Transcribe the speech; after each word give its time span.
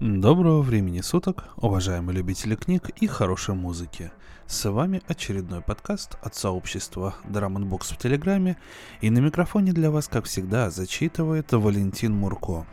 Доброго 0.00 0.62
времени 0.62 1.02
суток, 1.02 1.44
уважаемые 1.58 2.16
любители 2.16 2.54
книг 2.54 2.88
и 3.02 3.06
хорошей 3.06 3.54
музыки. 3.54 4.10
С 4.46 4.70
вами 4.70 5.02
очередной 5.06 5.60
подкаст 5.60 6.16
от 6.22 6.34
сообщества 6.34 7.16
Drum 7.28 7.68
Box 7.68 7.92
в 7.92 7.98
Телеграме, 7.98 8.56
и 9.02 9.10
на 9.10 9.18
микрофоне 9.18 9.74
для 9.74 9.90
вас, 9.90 10.08
как 10.08 10.24
всегда, 10.24 10.70
зачитывает 10.70 11.52
Валентин 11.52 12.14
Мурко. 12.16 12.66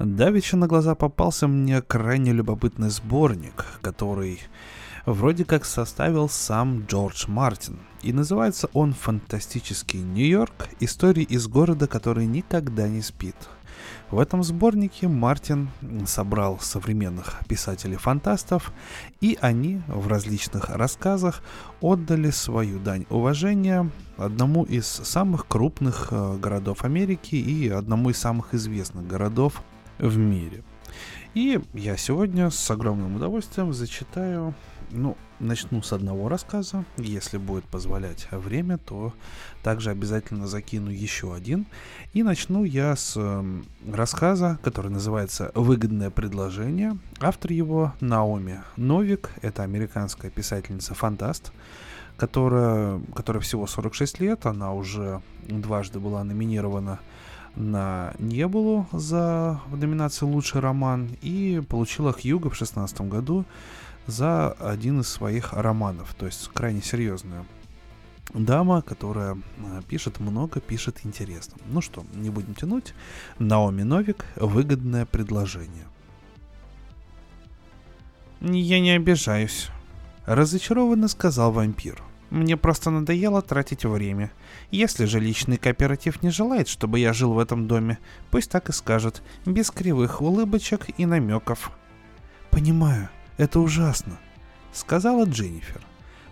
Давеча 0.00 0.56
на 0.56 0.66
глаза 0.66 0.96
попался 0.96 1.46
мне 1.46 1.82
крайне 1.82 2.32
любопытный 2.32 2.90
сборник, 2.90 3.66
который 3.80 4.40
вроде 5.06 5.44
как 5.44 5.64
составил 5.64 6.28
сам 6.28 6.84
Джордж 6.84 7.26
Мартин. 7.28 7.78
И 8.02 8.12
называется 8.12 8.68
он 8.72 8.92
«Фантастический 8.92 10.00
Нью-Йорк. 10.00 10.68
Истории 10.80 11.22
из 11.22 11.46
города, 11.46 11.86
который 11.86 12.26
никогда 12.26 12.88
не 12.88 13.02
спит». 13.02 13.36
В 14.10 14.18
этом 14.18 14.42
сборнике 14.42 15.06
Мартин 15.06 15.68
собрал 16.04 16.58
современных 16.58 17.40
писателей-фантастов, 17.48 18.72
и 19.20 19.38
они 19.40 19.82
в 19.86 20.08
различных 20.08 20.68
рассказах 20.70 21.42
отдали 21.80 22.30
свою 22.30 22.80
дань 22.80 23.06
уважения 23.08 23.88
одному 24.16 24.64
из 24.64 24.86
самых 24.86 25.46
крупных 25.46 26.08
э, 26.10 26.36
городов 26.38 26.84
Америки 26.84 27.36
и 27.36 27.68
одному 27.68 28.10
из 28.10 28.18
самых 28.18 28.52
известных 28.52 29.06
городов 29.06 29.62
в 29.98 30.16
мире. 30.16 30.64
И 31.34 31.60
я 31.72 31.96
сегодня 31.96 32.50
с 32.50 32.68
огромным 32.68 33.14
удовольствием 33.14 33.72
зачитаю 33.72 34.54
ну, 34.90 35.16
начну 35.40 35.82
с 35.82 35.92
одного 35.92 36.28
рассказа. 36.28 36.84
Если 36.96 37.38
будет 37.38 37.64
позволять 37.64 38.28
время, 38.30 38.78
то 38.78 39.12
также 39.62 39.90
обязательно 39.90 40.46
закину 40.46 40.90
еще 40.90 41.34
один. 41.34 41.66
И 42.12 42.22
начну 42.22 42.64
я 42.64 42.94
с 42.94 43.14
э, 43.16 43.60
рассказа, 43.90 44.58
который 44.62 44.90
называется 44.90 45.50
«Выгодное 45.54 46.10
предложение». 46.10 46.96
Автор 47.20 47.52
его 47.52 47.94
Наоми 48.00 48.60
Новик. 48.76 49.30
Это 49.42 49.62
американская 49.62 50.30
писательница-фантаст, 50.30 51.52
которая, 52.16 53.00
которая 53.14 53.40
всего 53.42 53.66
46 53.66 54.20
лет. 54.20 54.46
Она 54.46 54.72
уже 54.72 55.22
дважды 55.48 55.98
была 55.98 56.22
номинирована 56.22 57.00
на 57.56 58.14
Небулу 58.18 58.86
за 58.92 59.60
номинацию 59.70 60.28
«Лучший 60.28 60.60
роман» 60.60 61.10
и 61.20 61.62
получила 61.68 62.12
Хьюга 62.12 62.48
в 62.48 62.56
2016 62.56 63.00
году 63.02 63.44
за 64.10 64.52
один 64.52 65.00
из 65.00 65.08
своих 65.08 65.52
романов. 65.52 66.14
То 66.14 66.26
есть 66.26 66.48
крайне 66.52 66.82
серьезная 66.82 67.44
дама, 68.34 68.82
которая 68.82 69.36
э, 69.58 69.82
пишет 69.88 70.20
много, 70.20 70.60
пишет 70.60 71.00
интересно. 71.04 71.56
Ну 71.66 71.80
что, 71.80 72.04
не 72.14 72.30
будем 72.30 72.54
тянуть. 72.54 72.94
Наоми 73.38 73.82
Новик 73.82 74.24
«Выгодное 74.36 75.06
предложение». 75.06 75.86
«Я 78.40 78.80
не 78.80 78.92
обижаюсь»,— 78.92 79.68
разочарованно 80.26 81.08
сказал 81.08 81.52
вампир. 81.52 82.02
«Мне 82.30 82.56
просто 82.56 82.90
надоело 82.90 83.42
тратить 83.42 83.84
время. 83.84 84.30
Если 84.70 85.04
же 85.04 85.18
личный 85.18 85.56
кооператив 85.56 86.22
не 86.22 86.30
желает, 86.30 86.68
чтобы 86.68 87.00
я 87.00 87.12
жил 87.12 87.32
в 87.32 87.38
этом 87.38 87.66
доме, 87.66 87.98
пусть 88.30 88.50
так 88.50 88.68
и 88.68 88.72
скажет, 88.72 89.22
без 89.44 89.70
кривых 89.70 90.22
улыбочек 90.22 90.86
и 90.96 91.06
намеков». 91.06 91.72
«Понимаю», 92.50 93.10
это 93.40 93.58
ужасно»,— 93.60 94.18
сказала 94.72 95.24
Дженнифер. 95.24 95.80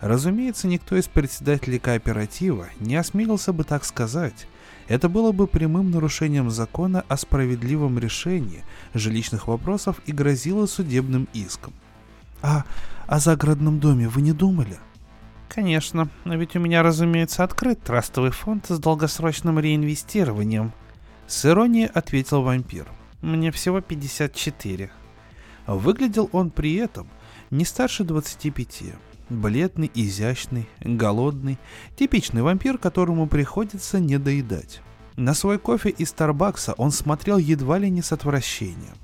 Разумеется, 0.00 0.68
никто 0.68 0.94
из 0.96 1.08
председателей 1.08 1.78
кооператива 1.78 2.68
не 2.80 2.96
осмелился 2.96 3.52
бы 3.52 3.64
так 3.64 3.84
сказать. 3.84 4.46
Это 4.86 5.08
было 5.08 5.32
бы 5.32 5.46
прямым 5.46 5.90
нарушением 5.90 6.50
закона 6.50 7.04
о 7.08 7.16
справедливом 7.16 7.98
решении 7.98 8.62
жилищных 8.94 9.48
вопросов 9.48 10.00
и 10.06 10.12
грозило 10.12 10.66
судебным 10.66 11.28
иском. 11.32 11.72
«А 12.42 12.64
о 13.06 13.18
загородном 13.18 13.80
доме 13.80 14.08
вы 14.08 14.20
не 14.22 14.32
думали?» 14.32 14.78
«Конечно, 15.48 16.10
но 16.24 16.36
ведь 16.36 16.56
у 16.56 16.60
меня, 16.60 16.82
разумеется, 16.82 17.42
открыт 17.42 17.82
трастовый 17.82 18.32
фонд 18.32 18.66
с 18.68 18.78
долгосрочным 18.78 19.58
реинвестированием»,— 19.58 20.72
с 21.26 21.46
иронией 21.46 21.86
ответил 21.86 22.42
вампир. 22.42 22.86
«Мне 23.22 23.50
всего 23.50 23.80
54. 23.80 24.90
Выглядел 25.68 26.30
он 26.32 26.50
при 26.50 26.76
этом 26.76 27.08
не 27.50 27.66
старше 27.66 28.02
25. 28.02 28.84
Бледный, 29.28 29.90
изящный, 29.94 30.66
голодный, 30.80 31.58
типичный 31.94 32.40
вампир, 32.40 32.78
которому 32.78 33.26
приходится 33.26 34.00
не 34.00 34.18
доедать. 34.18 34.80
На 35.16 35.34
свой 35.34 35.58
кофе 35.58 35.90
из 35.90 36.08
Старбакса 36.08 36.72
он 36.78 36.90
смотрел 36.90 37.36
едва 37.36 37.76
ли 37.76 37.90
не 37.90 38.00
с 38.00 38.12
отвращением. 38.12 38.94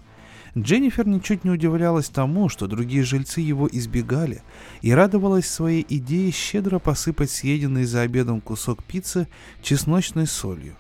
Дженнифер 0.57 1.07
ничуть 1.07 1.45
не 1.45 1.51
удивлялась 1.51 2.09
тому, 2.09 2.49
что 2.49 2.67
другие 2.67 3.03
жильцы 3.03 3.43
его 3.43 3.69
избегали, 3.71 4.43
и 4.81 4.93
радовалась 4.93 5.51
своей 5.51 5.85
идее 5.87 6.31
щедро 6.31 6.79
посыпать 6.79 7.31
съеденный 7.31 7.85
за 7.85 8.01
обедом 8.01 8.41
кусок 8.41 8.83
пиццы 8.85 9.29
чесночной 9.61 10.27
солью. 10.27 10.77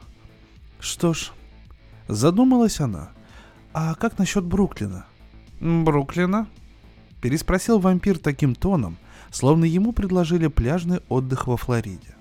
Что 0.81 1.12
ж, 1.12 1.33
задумалась 2.09 2.81
она, 2.81 3.11
а 3.75 3.95
как 3.97 4.16
насчет 4.19 4.45
Бруклина? 4.45 5.06
Бруклина?» 5.60 6.47
Переспросил 7.20 7.78
вампир 7.78 8.19
таким 8.19 8.54
тоном, 8.54 8.97
словно 9.31 9.65
ему 9.65 9.92
предложили 9.92 10.48
пляжный 10.48 11.00
отдых 11.09 11.47
во 11.47 11.56
Флориде. 11.56 12.15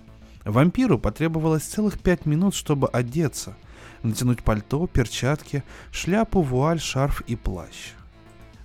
Вампиру 0.45 0.97
потребовалось 0.97 1.63
целых 1.63 1.99
пять 1.99 2.25
минут, 2.25 2.55
чтобы 2.55 2.88
одеться, 2.88 3.55
натянуть 4.01 4.44
пальто, 4.44 4.88
перчатки, 4.88 5.63
шляпу, 5.91 6.41
вуаль, 6.41 6.79
шарф 6.79 7.21
и 7.21 7.35
плащ. 7.35 7.94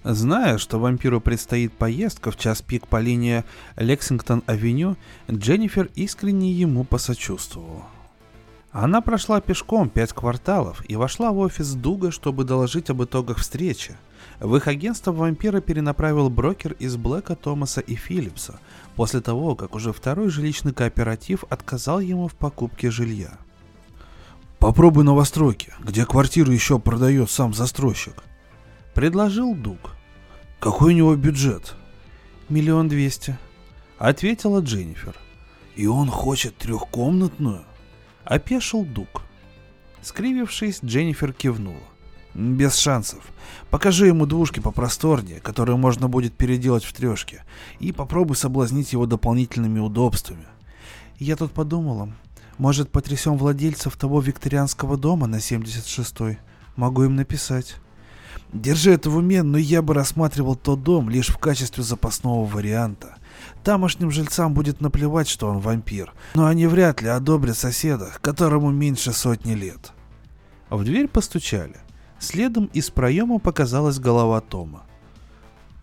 Зная, 0.04 0.58
что 0.58 0.78
вампиру 0.78 1.20
предстоит 1.20 1.72
поездка 1.72 2.30
в 2.30 2.36
час 2.36 2.62
пик 2.62 2.86
по 2.86 3.00
линии 3.00 3.44
Лексингтон-авеню, 3.76 4.96
Дженнифер 5.30 5.90
искренне 5.94 6.52
ему 6.52 6.84
посочувствовала. 6.84 7.84
Она 8.70 9.00
прошла 9.00 9.40
пешком 9.40 9.88
пять 9.88 10.12
кварталов 10.12 10.88
и 10.88 10.96
вошла 10.96 11.32
в 11.32 11.38
офис 11.38 11.74
Дуга, 11.74 12.10
чтобы 12.10 12.44
доложить 12.44 12.90
об 12.90 13.02
итогах 13.02 13.38
встречи, 13.38 13.96
в 14.40 14.56
их 14.56 14.68
агентство 14.68 15.12
вампира 15.12 15.60
перенаправил 15.60 16.30
брокер 16.30 16.72
из 16.72 16.96
Блэка, 16.96 17.34
Томаса 17.34 17.80
и 17.80 17.94
Филлипса, 17.94 18.60
после 18.96 19.20
того, 19.20 19.54
как 19.54 19.74
уже 19.74 19.92
второй 19.92 20.28
жилищный 20.30 20.72
кооператив 20.72 21.44
отказал 21.50 22.00
ему 22.00 22.28
в 22.28 22.34
покупке 22.34 22.90
жилья. 22.90 23.38
«Попробуй 24.58 25.04
новостройки, 25.04 25.72
где 25.80 26.04
квартиру 26.04 26.50
еще 26.50 26.78
продает 26.78 27.30
сам 27.30 27.54
застройщик»,— 27.54 28.24
предложил 28.94 29.54
Дуг. 29.54 29.92
«Какой 30.58 30.92
у 30.92 30.96
него 30.96 31.14
бюджет?» 31.14 31.76
«Миллион 32.48 32.88
двести»,— 32.88 33.38
ответила 33.98 34.60
Дженнифер. 34.60 35.14
«И 35.76 35.86
он 35.86 36.08
хочет 36.08 36.56
трехкомнатную?»— 36.56 37.64
опешил 38.24 38.84
Дуг. 38.84 39.22
Скривившись, 40.02 40.80
Дженнифер 40.82 41.32
кивнула. 41.32 41.82
Без 42.38 42.76
шансов. 42.76 43.18
Покажи 43.68 44.06
ему 44.06 44.24
двушки 44.24 44.60
попросторнее, 44.60 45.40
которые 45.40 45.76
можно 45.76 46.06
будет 46.06 46.34
переделать 46.34 46.84
в 46.84 46.92
трешке, 46.92 47.42
и 47.80 47.90
попробуй 47.90 48.36
соблазнить 48.36 48.92
его 48.92 49.06
дополнительными 49.06 49.80
удобствами. 49.80 50.46
Я 51.18 51.34
тут 51.34 51.50
подумала, 51.50 52.12
может 52.56 52.92
потрясем 52.92 53.36
владельцев 53.36 53.96
того 53.96 54.20
викторианского 54.20 54.96
дома 54.96 55.26
на 55.26 55.36
76-й? 55.36 56.38
Могу 56.76 57.02
им 57.02 57.16
написать. 57.16 57.74
Держи 58.52 58.92
это 58.92 59.10
в 59.10 59.16
уме, 59.16 59.42
но 59.42 59.58
я 59.58 59.82
бы 59.82 59.92
рассматривал 59.92 60.54
тот 60.54 60.84
дом 60.84 61.10
лишь 61.10 61.30
в 61.30 61.38
качестве 61.38 61.82
запасного 61.82 62.46
варианта. 62.46 63.16
Тамошним 63.64 64.12
жильцам 64.12 64.54
будет 64.54 64.80
наплевать, 64.80 65.28
что 65.28 65.48
он 65.48 65.58
вампир, 65.58 66.14
но 66.34 66.46
они 66.46 66.68
вряд 66.68 67.02
ли 67.02 67.08
одобрят 67.08 67.58
соседа, 67.58 68.12
которому 68.20 68.70
меньше 68.70 69.12
сотни 69.12 69.54
лет. 69.54 69.90
В 70.70 70.84
дверь 70.84 71.08
постучали. 71.08 71.78
Следом 72.18 72.66
из 72.72 72.90
проема 72.90 73.38
показалась 73.38 73.98
голова 73.98 74.40
Тома. 74.40 74.82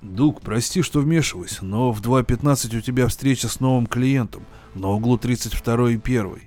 «Дуг, 0.02 0.42
прости, 0.42 0.82
что 0.82 1.00
вмешиваюсь, 1.00 1.60
но 1.62 1.92
в 1.92 2.02
2.15 2.02 2.78
у 2.78 2.82
тебя 2.82 3.08
встреча 3.08 3.48
с 3.48 3.60
новым 3.60 3.88
клиентом 3.88 4.44
на 4.76 4.90
углу 4.90 5.18
32 5.18 5.92
и 5.92 5.96
1. 5.98 6.42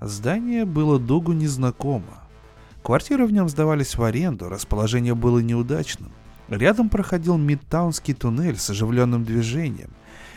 Здание 0.00 0.64
было 0.64 0.98
Дугу 0.98 1.32
незнакомо. 1.32 2.24
Квартиры 2.82 3.26
в 3.26 3.32
нем 3.32 3.48
сдавались 3.48 3.94
в 3.94 4.02
аренду, 4.02 4.48
расположение 4.48 5.14
было 5.14 5.38
неудачным. 5.38 6.10
Рядом 6.48 6.88
проходил 6.88 7.38
Мидтаунский 7.38 8.12
туннель 8.12 8.58
с 8.58 8.68
оживленным 8.68 9.24
движением. 9.24 9.90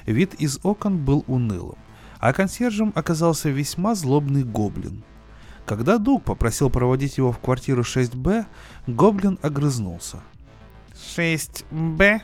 Вид 0.06 0.36
из 0.36 0.60
окон 0.62 1.04
был 1.04 1.26
унылым, 1.28 1.80
а 2.20 2.32
консьержем 2.32 2.94
оказался 2.96 3.50
весьма 3.50 3.96
злобный 3.96 4.44
гоблин– 4.44 5.04
когда 5.66 5.98
Дуг 5.98 6.24
попросил 6.24 6.70
проводить 6.70 7.18
его 7.18 7.32
в 7.32 7.40
квартиру 7.40 7.82
6Б, 7.82 8.46
Гоблин 8.88 9.40
огрызнулся. 9.42 10.22
6Б? 10.94 12.22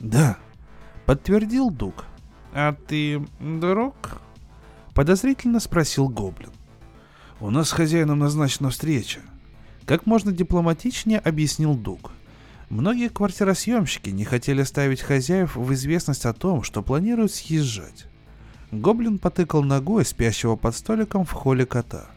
Да, 0.00 0.38
подтвердил 1.06 1.70
Дуг. 1.70 2.04
А 2.52 2.72
ты 2.72 3.24
друг? 3.40 4.20
Подозрительно 4.94 5.60
спросил 5.60 6.08
Гоблин. 6.08 6.50
У 7.40 7.50
нас 7.50 7.68
с 7.68 7.72
хозяином 7.72 8.18
назначена 8.18 8.70
встреча. 8.70 9.20
Как 9.86 10.06
можно 10.06 10.32
дипломатичнее 10.32 11.20
объяснил 11.20 11.74
Дуг. 11.74 12.10
Многие 12.68 13.08
квартиросъемщики 13.08 14.10
не 14.10 14.24
хотели 14.24 14.62
ставить 14.62 15.00
хозяев 15.00 15.56
в 15.56 15.72
известность 15.72 16.26
о 16.26 16.34
том, 16.34 16.62
что 16.62 16.82
планируют 16.82 17.32
съезжать. 17.32 18.06
Гоблин 18.70 19.18
потыкал 19.18 19.62
ногой 19.62 20.04
спящего 20.04 20.56
под 20.56 20.76
столиком 20.76 21.24
в 21.24 21.32
холле 21.32 21.64
кота. 21.64 22.10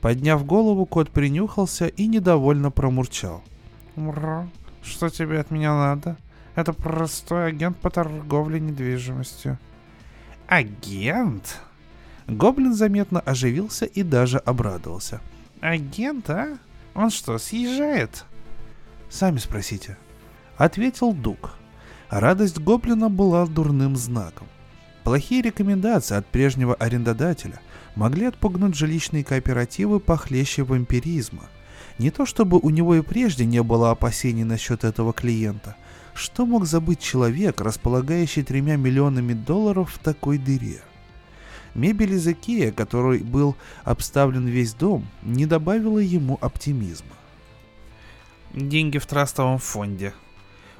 Подняв 0.00 0.44
голову, 0.44 0.86
кот 0.86 1.10
принюхался 1.10 1.86
и 1.86 2.06
недовольно 2.06 2.70
промурчал. 2.70 3.42
«Мра, 3.96 4.48
что 4.82 5.08
тебе 5.08 5.40
от 5.40 5.50
меня 5.50 5.74
надо? 5.74 6.16
Это 6.54 6.72
простой 6.72 7.48
агент 7.48 7.76
по 7.78 7.90
торговле 7.90 8.60
недвижимостью». 8.60 9.58
«Агент?» 10.46 11.60
Гоблин 12.26 12.74
заметно 12.74 13.20
оживился 13.20 13.84
и 13.84 14.02
даже 14.02 14.38
обрадовался. 14.38 15.20
«Агент, 15.60 16.28
а? 16.30 16.58
Он 16.94 17.10
что, 17.10 17.38
съезжает?» 17.38 18.24
«Сами 19.08 19.38
спросите»,— 19.38 19.96
ответил 20.56 21.12
Дук. 21.12 21.54
Радость 22.10 22.58
Гоблина 22.58 23.08
была 23.08 23.46
дурным 23.46 23.96
знаком. 23.96 24.46
Плохие 25.04 25.42
рекомендации 25.42 26.16
от 26.16 26.26
прежнего 26.26 26.74
арендодателя 26.74 27.60
могли 27.96 28.26
отпугнуть 28.26 28.76
жилищные 28.76 29.24
кооперативы 29.24 29.98
похлеще 29.98 30.62
вампиризма. 30.62 31.48
Не 31.98 32.10
то 32.10 32.26
чтобы 32.26 32.58
у 32.58 32.70
него 32.70 32.94
и 32.94 33.00
прежде 33.00 33.44
не 33.44 33.62
было 33.62 33.90
опасений 33.90 34.44
насчет 34.44 34.84
этого 34.84 35.12
клиента. 35.12 35.76
Что 36.14 36.46
мог 36.46 36.66
забыть 36.66 37.00
человек, 37.00 37.60
располагающий 37.60 38.42
тремя 38.42 38.76
миллионами 38.76 39.32
долларов 39.32 39.92
в 39.94 39.98
такой 39.98 40.38
дыре? 40.38 40.80
Мебель 41.74 42.14
из 42.14 42.26
Икея, 42.26 42.72
которой 42.72 43.18
был 43.18 43.54
обставлен 43.84 44.46
весь 44.46 44.72
дом, 44.72 45.06
не 45.22 45.44
добавила 45.44 45.98
ему 45.98 46.38
оптимизма. 46.40 47.16
Деньги 48.54 48.96
в 48.96 49.06
трастовом 49.06 49.58
фонде. 49.58 50.14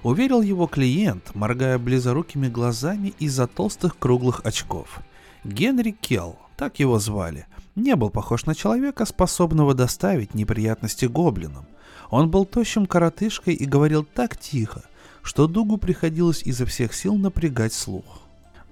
Уверил 0.02 0.40
его 0.40 0.66
клиент, 0.66 1.34
моргая 1.34 1.78
близорукими 1.78 2.48
глазами 2.48 3.12
из-за 3.18 3.46
толстых 3.46 3.98
круглых 3.98 4.40
очков. 4.44 5.00
Генри 5.44 5.90
Келл, 5.90 6.38
так 6.56 6.78
его 6.78 6.98
звали, 6.98 7.46
не 7.74 7.94
был 7.96 8.10
похож 8.10 8.46
на 8.46 8.54
человека, 8.54 9.04
способного 9.04 9.74
доставить 9.74 10.34
неприятности 10.34 11.04
гоблинам. 11.04 11.66
Он 12.10 12.30
был 12.30 12.46
тощим 12.46 12.86
коротышкой 12.86 13.54
и 13.54 13.66
говорил 13.66 14.04
так 14.04 14.36
тихо, 14.36 14.84
что 15.22 15.46
Дугу 15.46 15.76
приходилось 15.76 16.42
изо 16.42 16.66
всех 16.66 16.94
сил 16.94 17.16
напрягать 17.16 17.72
слух. 17.72 18.22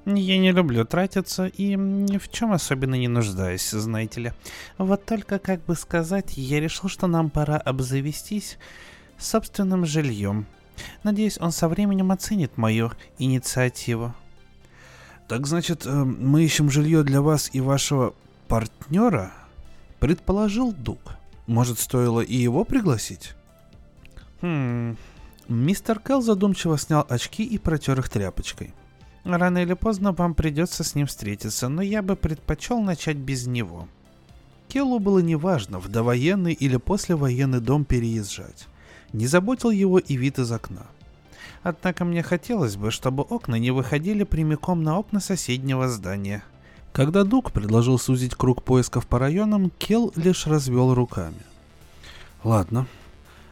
Я 0.06 0.38
не 0.38 0.52
люблю 0.52 0.84
тратиться 0.84 1.46
и 1.46 1.74
ни 1.76 2.18
в 2.18 2.30
чем 2.30 2.52
особенно 2.52 2.94
не 2.94 3.08
нуждаюсь, 3.08 3.70
знаете 3.70 4.20
ли. 4.20 4.32
Вот 4.76 5.06
только, 5.06 5.38
как 5.38 5.64
бы 5.64 5.74
сказать, 5.74 6.36
я 6.36 6.60
решил, 6.60 6.90
что 6.90 7.06
нам 7.06 7.30
пора 7.30 7.56
обзавестись 7.56 8.58
собственным 9.18 9.86
жильем. 9.86 10.46
Надеюсь, 11.04 11.38
он 11.40 11.52
со 11.52 11.68
временем 11.68 12.12
оценит 12.12 12.58
мою 12.58 12.92
инициативу. 13.18 14.14
Так 15.28 15.46
значит, 15.46 15.86
э, 15.86 15.90
мы 16.04 16.44
ищем 16.44 16.70
жилье 16.70 17.02
для 17.02 17.22
вас 17.22 17.50
и 17.52 17.60
вашего 17.60 18.14
партнера? 18.48 19.32
Предположил 19.98 20.72
Дук. 20.72 21.00
Может, 21.46 21.78
стоило 21.78 22.20
и 22.20 22.36
его 22.36 22.64
пригласить? 22.64 23.34
Хм... 24.40 24.96
Мистер 25.46 25.98
Кэл 25.98 26.22
задумчиво 26.22 26.78
снял 26.78 27.04
очки 27.06 27.44
и 27.44 27.58
протер 27.58 27.98
их 27.98 28.08
тряпочкой. 28.08 28.72
Рано 29.24 29.58
или 29.58 29.74
поздно 29.74 30.12
вам 30.12 30.34
придется 30.34 30.84
с 30.84 30.94
ним 30.94 31.06
встретиться, 31.06 31.68
но 31.68 31.82
я 31.82 32.02
бы 32.02 32.16
предпочел 32.16 32.80
начать 32.80 33.18
без 33.18 33.46
него. 33.46 33.88
Келлу 34.68 34.98
было 34.98 35.18
неважно, 35.18 35.78
в 35.78 35.88
довоенный 35.88 36.52
или 36.52 36.78
послевоенный 36.78 37.60
дом 37.60 37.84
переезжать. 37.84 38.68
Не 39.12 39.26
заботил 39.26 39.70
его 39.70 39.98
и 39.98 40.16
вид 40.16 40.38
из 40.38 40.50
окна. 40.50 40.86
Однако 41.64 42.04
мне 42.04 42.22
хотелось 42.22 42.76
бы, 42.76 42.90
чтобы 42.90 43.22
окна 43.22 43.56
не 43.56 43.70
выходили 43.70 44.22
прямиком 44.22 44.82
на 44.82 44.98
окна 44.98 45.18
соседнего 45.18 45.88
здания. 45.88 46.44
Когда 46.92 47.24
Дук 47.24 47.52
предложил 47.52 47.98
сузить 47.98 48.34
круг 48.34 48.62
поисков 48.62 49.06
по 49.06 49.18
районам, 49.18 49.70
Келл 49.70 50.12
лишь 50.14 50.46
развел 50.46 50.94
руками. 50.94 51.40
Ладно, 52.44 52.86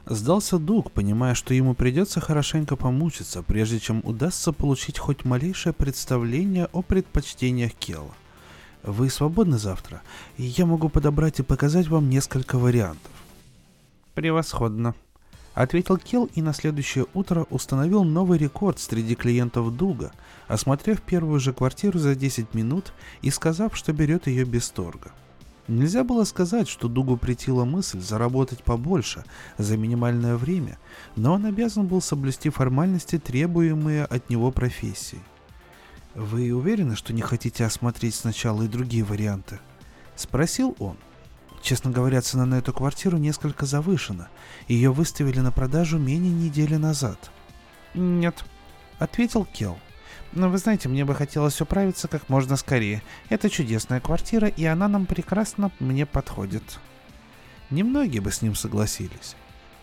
Сдался 0.05 0.59
Дуг, 0.59 0.91
понимая, 0.91 1.35
что 1.35 1.55
ему 1.55 1.75
придется 1.75 2.21
хорошенько 2.21 2.77
помучиться, 2.77 3.43
прежде 3.43 3.79
чем 3.79 4.01
удастся 4.05 4.53
получить 4.53 4.99
хоть 4.99 5.25
малейшее 5.25 5.73
представление 5.73 6.69
о 6.73 6.83
предпочтениях 6.83 7.73
Келла. 7.73 8.15
Вы 8.83 9.11
свободны 9.11 9.59
завтра, 9.59 10.03
и 10.37 10.43
я 10.43 10.67
могу 10.67 10.89
подобрать 10.89 11.39
и 11.39 11.45
показать 11.45 11.87
вам 11.87 12.11
несколько 12.11 12.59
вариантов. 12.59 13.13
Превосходно. 14.15 14.95
Ответил 15.55 15.99
Келл 15.99 16.31
и 16.35 16.41
на 16.41 16.55
следующее 16.55 17.07
утро 17.13 17.47
установил 17.51 18.05
новый 18.05 18.39
рекорд 18.39 18.79
среди 18.79 19.15
клиентов 19.15 19.77
Дуга, 19.77 20.13
осмотрев 20.49 21.03
первую 21.03 21.41
же 21.41 21.53
квартиру 21.53 21.99
за 21.99 22.15
10 22.15 22.55
минут 22.55 22.93
и 23.21 23.31
сказав, 23.31 23.77
что 23.77 23.93
берет 23.93 24.27
ее 24.27 24.45
без 24.45 24.71
торга. 24.71 25.13
Нельзя 25.69 26.05
было 26.05 26.25
сказать, 26.25 26.69
что 26.69 26.89
Дугу 26.89 27.17
претила 27.17 27.65
мысль 27.65 28.01
заработать 28.01 28.65
побольше 28.65 29.25
за 29.59 29.77
минимальное 29.77 30.37
время, 30.37 30.79
но 31.17 31.35
он 31.35 31.45
обязан 31.45 31.87
был 31.87 32.01
соблюсти 32.01 32.49
формальности, 32.51 33.19
требуемые 33.19 34.05
от 34.05 34.29
него 34.31 34.51
профессией. 34.51 35.23
«Вы 36.15 36.53
уверены, 36.53 36.97
что 36.97 37.13
не 37.13 37.23
хотите 37.23 37.65
осмотреть 37.65 38.15
сначала 38.15 38.63
и 38.63 38.69
другие 38.69 39.05
варианты?»— 39.05 39.61
спросил 40.17 40.75
он. 40.79 40.97
Честно 41.63 41.91
говоря, 41.91 42.21
цена 42.21 42.45
на 42.45 42.57
эту 42.57 42.73
квартиру 42.73 43.17
несколько 43.17 43.65
завышена. 43.65 44.29
Ее 44.69 44.93
выставили 44.93 45.41
на 45.41 45.53
продажу 45.53 45.99
менее 45.99 46.33
недели 46.33 46.77
назад. 46.77 47.31
«Нет»,— 47.95 48.45
ответил 48.99 49.45
Келл. 49.45 49.79
Но 50.33 50.49
вы 50.49 50.59
знаете, 50.59 50.89
мне 50.89 51.05
бы 51.05 51.15
хотелось 51.15 51.61
управиться 51.61 52.09
как 52.09 52.29
можно 52.29 52.57
скорее. 52.57 53.03
Это 53.29 53.51
чудесная 53.51 54.01
квартира, 54.01 54.49
и 54.49 54.65
она 54.65 54.89
нам 54.89 55.05
прекрасно 55.05 55.71
мне 55.79 56.07
подходит. 56.07 56.63
Немногие 57.71 58.23
бы 58.23 58.33
с 58.33 58.41
ним 58.41 58.55
согласились. 58.55 59.37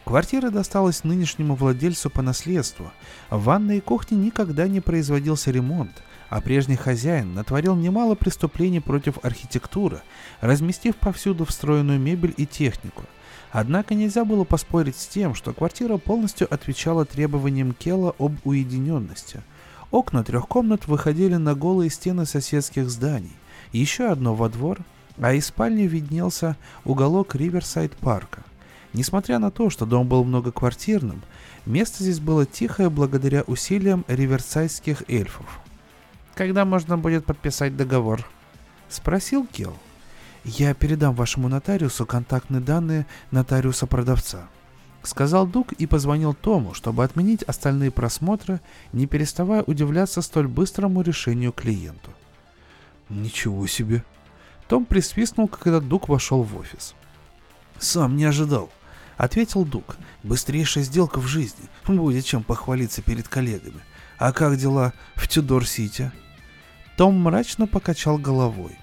Квартира 0.06 0.50
досталась 0.50 1.04
нынешнему 1.04 1.54
владельцу 1.54 2.10
по 2.10 2.24
наследству. 2.24 2.92
В 3.30 3.44
ванной 3.44 3.78
и 3.78 3.82
кухне 3.82 4.18
никогда 4.18 4.68
не 4.68 4.82
производился 4.82 5.52
ремонт, 5.52 5.92
а 6.30 6.42
прежний 6.42 6.76
хозяин 6.76 7.34
натворил 7.34 7.76
немало 7.76 8.16
преступлений 8.16 8.80
против 8.80 9.16
архитектуры, 9.24 10.02
разместив 10.42 10.96
повсюду 10.96 11.46
встроенную 11.46 12.00
мебель 12.00 12.34
и 12.38 12.46
технику. 12.46 13.04
Однако 13.52 13.96
нельзя 13.96 14.26
было 14.26 14.44
поспорить 14.44 14.98
с 14.98 15.08
тем, 15.08 15.34
что 15.34 15.54
квартира 15.54 15.98
полностью 15.98 16.54
отвечала 16.54 17.06
требованиям 17.06 17.74
Кела 17.74 18.14
об 18.18 18.36
уединенности– 18.46 19.42
Окна 19.92 20.24
трех 20.24 20.48
комнат 20.48 20.88
выходили 20.88 21.36
на 21.36 21.56
голые 21.56 21.90
стены 21.90 22.28
соседских 22.28 22.90
зданий, 22.92 23.36
еще 23.72 24.10
одно 24.10 24.36
во 24.36 24.48
двор, 24.48 24.80
а 25.20 25.34
из 25.34 25.48
спальни 25.48 25.84
виднелся 25.84 26.58
уголок 26.86 27.34
Риверсайд 27.34 27.94
парка. 27.94 28.44
Несмотря 28.94 29.40
на 29.40 29.50
то, 29.50 29.72
что 29.72 29.88
дом 29.88 30.08
был 30.08 30.24
многоквартирным, 30.24 31.24
место 31.66 32.04
здесь 32.04 32.20
было 32.20 32.46
тихое 32.46 32.90
благодаря 32.92 33.42
усилиям 33.42 34.06
риверсайдских 34.08 35.04
эльфов. 35.10 35.60
«Когда 36.40 36.64
можно 36.64 36.98
будет 36.98 37.26
подписать 37.26 37.76
договор?»— 37.76 38.26
спросил 38.90 39.46
Кел. 39.46 39.76
«Я 40.46 40.74
передам 40.74 41.14
вашему 41.14 41.50
нотариусу 41.50 42.06
контактные 42.06 42.62
данные 42.62 43.08
нотариуса-продавца»,— 43.32 44.48
сказал 45.04 45.46
Дук 45.46 45.74
и 45.74 45.86
позвонил 45.86 46.34
Тому, 46.34 46.74
чтобы 46.74 47.04
отменить 47.04 47.44
остальные 47.44 47.92
просмотры, 47.92 48.62
не 48.94 49.06
переставая 49.06 49.64
удивляться 49.64 50.22
столь 50.22 50.48
быстрому 50.48 51.02
решению 51.02 51.52
клиенту. 51.52 52.14
«Ничего 53.10 53.68
себе!» 53.68 54.06
Том 54.70 54.86
присвистнул, 54.86 55.50
когда 55.50 55.82
Дук 55.82 56.08
вошел 56.08 56.44
в 56.44 56.56
офис. 56.56 56.96
«Сам 57.80 58.16
не 58.16 58.24
ожидал»,— 58.24 58.70
ответил 59.18 59.66
Дук. 59.66 59.98
«Быстрейшая 60.24 60.86
сделка 60.86 61.20
в 61.20 61.28
жизни. 61.28 61.68
Будет 61.86 62.24
чем 62.24 62.44
похвалиться 62.44 63.02
перед 63.02 63.28
коллегами. 63.28 63.82
А 64.18 64.32
как 64.32 64.56
дела 64.56 64.94
в 65.16 65.28
Тюдор-Сити?» 65.28 66.14
Том 67.00 67.16
мрачно 67.16 67.66
покачал 67.66 68.18
головой. 68.18 68.78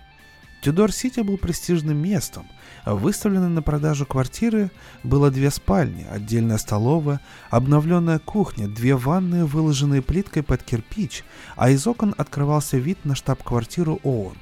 Тюдор-Сити 0.63 1.21
был 1.21 1.37
престижным 1.37 1.99
местом, 1.99 2.49
Выставлены 2.87 3.49
на 3.49 3.61
продажу 3.61 4.07
квартиры 4.07 4.71
было 5.03 5.31
две 5.31 5.51
спальни, 5.51 6.07
отдельная 6.11 6.57
столовая, 6.57 7.21
обновленная 7.51 8.19
кухня, 8.19 8.69
две 8.69 8.97
ванные, 8.97 9.45
выложенные 9.45 10.01
плиткой 10.01 10.43
под 10.43 10.63
кирпич, 10.63 11.25
а 11.57 11.69
из 11.69 11.87
окон 11.87 12.15
открывался 12.17 12.79
вид 12.79 13.05
на 13.05 13.15
штаб-квартиру 13.15 14.01
ООН. 14.03 14.39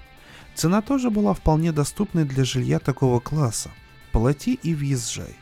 Цена 0.54 0.80
тоже 0.80 1.10
была 1.10 1.34
вполне 1.34 1.72
доступной 1.72 2.24
для 2.24 2.44
жилья 2.44 2.78
такого 2.78 3.18
класса. 3.18 3.72
Плати 4.12 4.54
и 4.54 4.72
въезжай. 4.72 5.34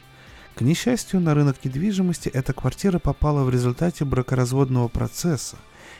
К 0.54 0.62
несчастью, 0.62 1.20
на 1.20 1.34
рынок 1.34 1.62
недвижимости 1.62 2.30
эта 2.30 2.54
квартира 2.54 2.98
попала 2.98 3.44
в 3.44 3.50
результате 3.50 4.06
бракоразводного 4.06 4.88
процесса, 4.88 5.58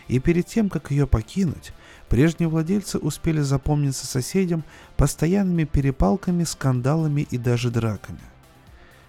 и 0.09 0.19
перед 0.19 0.47
тем, 0.47 0.69
как 0.69 0.91
ее 0.91 1.07
покинуть, 1.07 1.73
Прежние 2.13 2.47
владельцы 2.47 2.99
успели 2.99 3.41
запомниться 3.41 4.07
соседям 4.07 4.65
постоянными 4.99 5.65
перепалками, 5.65 6.45
скандалами 6.45 7.27
и 7.31 7.39
даже 7.39 7.71
драками. 7.71 8.21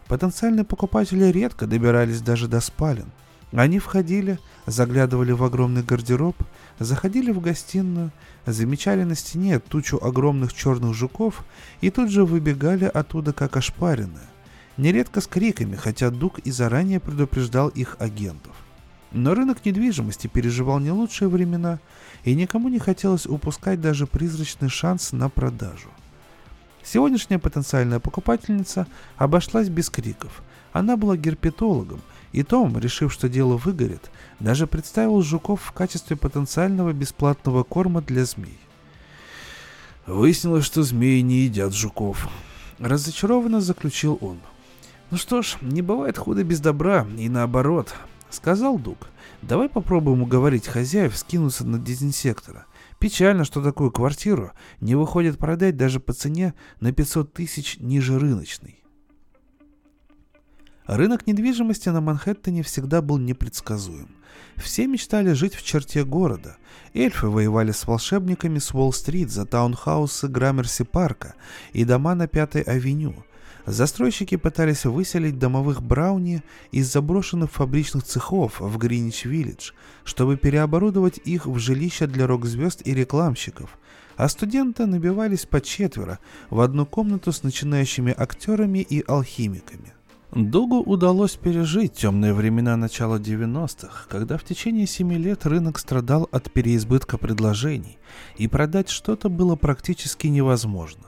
потенциальные 0.08 0.64
покупатели 0.64 1.26
редко 1.26 1.68
добирались 1.68 2.22
даже 2.22 2.48
до 2.48 2.62
спален. 2.62 3.12
Они 3.52 3.80
входили, 3.80 4.40
заглядывали 4.68 5.34
в 5.34 5.44
огромный 5.44 5.84
гардероб, 5.84 6.38
заходили 6.80 7.34
в 7.34 7.42
гостиную, 7.42 8.12
замечали 8.46 9.04
на 9.04 9.16
стене 9.16 9.60
тучу 9.60 10.00
огромных 10.02 10.54
черных 10.54 10.94
жуков 10.94 11.44
и 11.82 11.90
тут 11.90 12.10
же 12.10 12.24
выбегали 12.24 12.86
оттуда 12.86 13.34
как 13.34 13.58
ошпаренные. 13.58 14.30
Нередко 14.78 15.20
с 15.20 15.28
криками, 15.28 15.76
хотя 15.76 16.10
Дуг 16.10 16.40
и 16.40 16.52
заранее 16.52 17.02
предупреждал 17.02 17.68
их 17.68 17.98
агентов. 18.00 18.56
Но 19.14 19.36
рынок 19.36 19.64
недвижимости 19.64 20.28
переживал 20.28 20.80
не 20.80 20.92
лучшие 20.92 21.30
времена, 21.30 21.80
и 22.24 22.34
никому 22.34 22.68
не 22.70 22.80
хотелось 22.80 23.28
упускать 23.28 23.80
даже 23.80 24.08
призрачный 24.08 24.70
шанс 24.70 25.12
на 25.12 25.30
продажу. 25.30 25.90
Сегодняшняя 26.84 27.40
потенциальная 27.40 28.00
покупательница 28.00 28.88
обошлась 29.16 29.70
без 29.70 29.90
криков. 29.90 30.44
Она 30.74 30.98
была 30.98 31.16
герпетологом, 31.16 32.02
и 32.32 32.42
Том, 32.42 32.78
решив, 32.80 33.14
что 33.14 33.30
дело 33.30 33.58
выгорит, 33.58 34.10
даже 34.40 34.66
представил 34.66 35.22
жуков 35.22 35.62
в 35.62 35.72
качестве 35.72 36.18
потенциального 36.18 36.92
бесплатного 36.92 37.64
корма 37.64 38.02
для 38.02 38.26
змей. 38.26 38.58
Выяснилось, 40.08 40.66
что 40.66 40.82
змеи 40.82 41.22
не 41.22 41.42
едят 41.42 41.74
жуков. 41.74 42.28
Разочарованно 42.80 43.62
заключил 43.62 44.18
он. 44.20 44.40
Ну 45.12 45.18
что 45.18 45.44
ж, 45.44 45.58
не 45.62 45.84
бывает 45.84 46.18
худа 46.18 46.44
без 46.44 46.60
добра, 46.60 47.06
и 47.18 47.30
наоборот, 47.30 47.94
сказал 48.34 48.78
Дуг. 48.78 49.10
Давай 49.42 49.70
попробуем 49.70 50.22
уговорить 50.22 50.68
хозяев 50.68 51.18
скинуться 51.18 51.66
на 51.66 51.80
дезинсектора. 51.80 52.66
Печально, 53.00 53.44
что 53.44 53.62
такую 53.62 53.92
квартиру 53.92 54.54
не 54.80 54.96
выходит 54.96 55.38
продать 55.38 55.76
даже 55.76 56.00
по 56.00 56.14
цене 56.14 56.54
на 56.80 56.94
500 56.94 57.34
тысяч 57.34 57.78
ниже 57.80 58.18
рыночной. 58.18 58.84
Рынок 60.86 61.28
недвижимости 61.28 61.90
на 61.90 62.02
Манхэттене 62.02 62.62
всегда 62.62 63.02
был 63.02 63.18
непредсказуем. 63.18 64.10
Все 64.58 64.86
мечтали 64.86 65.32
жить 65.32 65.56
в 65.56 65.64
черте 65.64 66.04
города. 66.04 66.58
Эльфы 66.94 67.28
воевали 67.28 67.72
с 67.72 67.88
волшебниками 67.88 68.60
с 68.60 68.74
Уолл-стрит 68.74 69.32
за 69.32 69.46
таунхаусы 69.46 70.28
Граммерси-парка 70.28 71.36
и 71.72 71.86
дома 71.86 72.16
на 72.16 72.28
Пятой 72.28 72.62
авеню. 72.62 73.16
Застройщики 73.66 74.36
пытались 74.36 74.84
выселить 74.84 75.40
домовых 75.40 75.82
Брауни 75.82 76.44
из 76.72 76.92
заброшенных 76.92 77.52
фабричных 77.52 78.04
цехов 78.04 78.60
в 78.60 78.78
Гринич-Виллидж, 78.78 79.72
чтобы 80.04 80.36
переоборудовать 80.36 81.20
их 81.24 81.46
в 81.46 81.58
жилища 81.60 82.08
для 82.08 82.28
рок-звезд 82.28 82.82
и 82.86 82.94
рекламщиков, 82.94 83.78
а 84.18 84.28
студенты 84.28 84.86
набивались 84.86 85.46
по 85.46 85.62
четверо 85.62 86.20
в 86.50 86.60
одну 86.60 86.86
комнату 86.86 87.32
с 87.32 87.44
начинающими 87.44 88.14
актерами 88.16 88.80
и 88.80 89.02
алхимиками. 89.08 89.94
Дугу 90.36 90.80
удалось 90.82 91.36
пережить 91.36 91.94
темные 91.94 92.34
времена 92.34 92.76
начала 92.76 93.20
90-х, 93.20 94.08
когда 94.10 94.38
в 94.38 94.44
течение 94.44 94.88
семи 94.88 95.16
лет 95.16 95.46
рынок 95.46 95.78
страдал 95.78 96.28
от 96.32 96.52
переизбытка 96.52 97.20
предложений, 97.20 98.00
и 98.38 98.48
продать 98.48 98.90
что-то 98.90 99.30
было 99.30 99.56
практически 99.56 100.28
невозможно. 100.28 101.04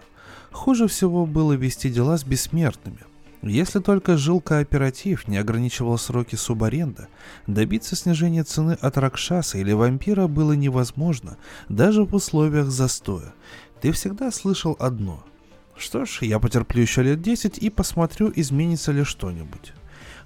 Хуже 0.56 0.88
всего 0.88 1.26
было 1.26 1.52
вести 1.52 1.90
дела 1.90 2.18
с 2.18 2.24
бессмертными. 2.24 3.02
Если 3.44 3.80
только 3.80 4.16
жил 4.16 4.40
кооператив, 4.40 5.28
не 5.28 5.38
ограничивал 5.38 5.98
сроки 5.98 6.36
субаренда, 6.36 7.10
добиться 7.46 7.98
снижения 7.98 8.44
цены 8.46 8.78
от 8.80 8.98
Ракшаса 8.98 9.58
или 9.58 9.74
вампира 9.74 10.28
было 10.28 10.54
невозможно, 10.54 11.38
даже 11.68 12.06
в 12.06 12.16
условиях 12.16 12.68
застоя. 12.68 13.34
Ты 13.82 13.92
всегда 13.92 14.32
слышал 14.32 14.78
одно– 14.80 15.24
что 15.78 16.06
ж, 16.06 16.20
я 16.22 16.40
потерплю 16.40 16.82
еще 16.82 17.04
лет 17.04 17.22
10 17.22 17.58
и 17.58 17.70
посмотрю, 17.70 18.32
изменится 18.34 18.94
ли 18.94 19.04
что-нибудь. 19.04 19.74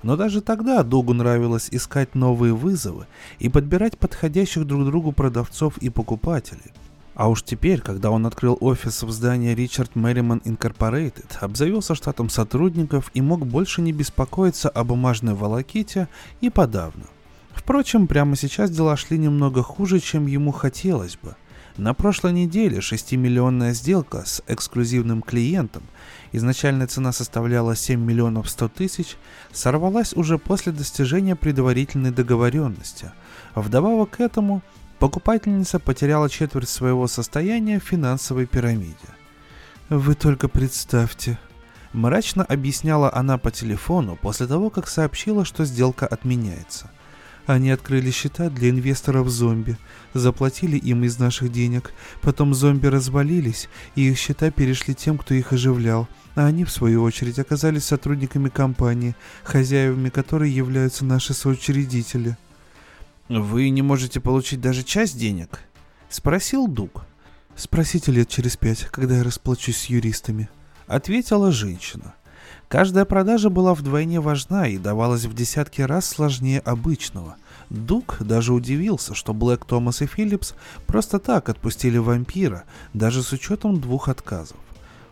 Но 0.03 0.15
даже 0.15 0.41
тогда 0.41 0.83
Дугу 0.83 1.15
нравилось 1.15 1.69
искать 1.71 2.13
новые 2.13 2.53
вызовы 2.53 3.07
и 3.39 3.50
подбирать 3.50 3.98
подходящих 3.98 4.65
друг 4.65 4.86
другу 4.86 5.12
продавцов 5.12 5.79
и 5.79 5.89
покупателей. 5.89 6.71
А 7.20 7.28
уж 7.28 7.44
теперь, 7.44 7.82
когда 7.82 8.12
он 8.12 8.26
открыл 8.26 8.58
офис 8.62 9.04
в 9.04 9.12
здании 9.12 9.54
Richard 9.54 9.92
Merriman 9.94 10.42
Incorporated, 10.44 11.38
обзавелся 11.42 11.94
штатом 11.94 12.30
сотрудников 12.30 13.12
и 13.14 13.20
мог 13.20 13.46
больше 13.46 13.82
не 13.82 13.92
беспокоиться 13.92 14.70
о 14.70 14.86
бумажной 14.86 15.34
волоките 15.34 16.08
и 16.40 16.50
подавно. 16.50 17.08
Впрочем, 17.52 18.08
прямо 18.08 18.38
сейчас 18.38 18.72
дела 18.72 18.96
шли 18.96 19.18
немного 19.18 19.64
хуже, 19.64 20.00
чем 20.00 20.28
ему 20.28 20.54
хотелось 20.54 21.18
бы– 21.22 21.36
на 21.80 21.94
прошлой 21.94 22.34
неделе 22.34 22.80
6-миллионная 22.80 23.72
сделка 23.72 24.26
с 24.26 24.44
эксклюзивным 24.48 25.22
клиентом, 25.22 25.84
изначальная 26.34 26.88
цена 26.88 27.14
составляла 27.14 27.74
7 27.74 27.98
миллионов 27.98 28.50
100 28.50 28.68
тысяч, 28.68 29.16
сорвалась 29.54 30.14
уже 30.14 30.38
после 30.38 30.74
достижения 30.74 31.38
предварительной 31.38 32.12
договоренности. 32.12 33.14
Вдобавок 33.56 34.10
к 34.10 34.20
этому, 34.20 34.62
покупательница 35.00 35.79
потеряла 35.79 36.29
четверть 36.29 36.70
своего 36.70 37.08
состояния 37.08 37.79
в 37.79 37.84
финансовой 37.84 38.46
пирамиде. 38.46 38.96
«Вы 39.89 40.15
только 40.15 40.48
представьте»,– 40.48 41.39
мрачно 41.94 42.44
объясняла 42.44 43.13
она 43.13 43.38
по 43.38 43.50
телефону 43.50 44.18
после 44.22 44.46
того, 44.46 44.70
как 44.70 44.88
сообщила, 44.88 45.46
что 45.46 45.65
сделка 45.65 46.06
отменяется– 46.06 46.91
они 47.50 47.72
открыли 47.72 48.12
счета 48.12 48.51
для 48.51 48.70
инвесторов 48.70 49.27
зомби, 49.27 49.75
заплатили 50.13 50.77
им 50.77 51.03
из 51.03 51.18
наших 51.18 51.51
денег, 51.51 51.94
потом 52.22 52.53
зомби 52.53 52.86
развалились, 52.86 53.70
и 53.96 54.08
их 54.08 54.20
счета 54.20 54.51
перешли 54.51 54.94
тем, 54.94 55.18
кто 55.18 55.34
их 55.34 55.51
оживлял, 55.51 56.08
а 56.36 56.46
они, 56.46 56.63
в 56.63 56.70
свою 56.70 57.01
очередь, 57.01 57.39
оказались 57.39 57.86
сотрудниками 57.86 58.50
компании, 58.50 59.15
хозяевами 59.44 60.10
которой 60.10 60.51
являются 60.51 61.06
наши 61.06 61.34
соучредители. 61.34 62.38
«Вы 63.29 63.69
не 63.69 63.83
можете 63.83 64.19
получить 64.19 64.59
даже 64.59 64.81
часть 64.81 65.15
денег?»— 65.15 65.59
спросил 66.09 66.67
Дуг. 66.67 67.05
«Спросите 67.55 68.12
лет 68.12 68.27
через 68.27 68.57
пять, 68.57 68.86
когда 68.86 69.17
я 69.17 69.24
расплачусь 69.24 69.77
с 69.77 69.86
юристами»,— 69.86 70.50
ответила 70.88 71.51
женщина. 71.51 72.15
Каждая 72.67 73.05
продажа 73.05 73.51
была 73.51 73.75
вдвойне 73.75 74.19
важна 74.19 74.67
и 74.67 74.79
давалась 74.79 75.25
в 75.25 75.36
десятки 75.36 75.81
раз 75.81 76.07
сложнее 76.07 76.59
обычного. 76.59 77.36
Дук 77.69 78.17
даже 78.19 78.51
удивился, 78.51 79.13
что 79.13 79.36
Блэк, 79.36 79.63
Томас 79.63 80.01
и 80.01 80.07
Филлипс 80.07 80.55
просто 80.88 81.19
так 81.19 81.50
отпустили 81.50 82.00
вампира, 82.00 82.63
даже 82.95 83.21
с 83.21 83.31
учетом 83.31 83.79
двух 83.79 84.09
отказов. 84.09 84.57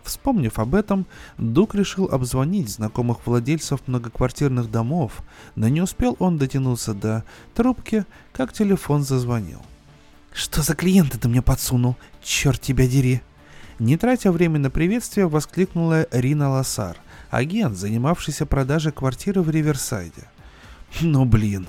Вспомнив 0.08 0.58
об 0.58 0.74
этом, 0.74 1.06
Дук 1.38 1.76
решил 1.76 2.06
обзвонить 2.06 2.70
знакомых 2.70 3.28
владельцев 3.28 3.82
многоквартирных 3.88 4.72
домов, 4.72 5.22
но 5.56 5.68
не 5.68 5.82
успел 5.82 6.16
он 6.20 6.38
дотянуться 6.38 6.94
до 6.94 7.26
трубки, 7.54 8.06
как 8.32 8.54
телефон 8.54 9.04
зазвонил. 9.04 9.62
«Что 10.32 10.62
за 10.62 10.76
клиента 10.76 11.20
ты 11.20 11.28
мне 11.28 11.42
подсунул? 11.42 11.98
Черт 12.24 12.62
тебя 12.62 12.88
дери!» 12.88 13.22
Не 13.80 13.98
тратя 13.98 14.32
время 14.32 14.60
на 14.60 14.70
приветствие, 14.70 15.28
воскликнула 15.28 16.08
Рина 16.12 16.52
Лассар, 16.52 16.96
агент, 17.30 17.78
занимавшийся 17.78 18.46
продажей 18.46 18.94
квартиры 18.94 19.42
в 19.42 19.50
Риверсайде. 19.50 20.30
«Ну 21.02 21.26
блин!» 21.26 21.68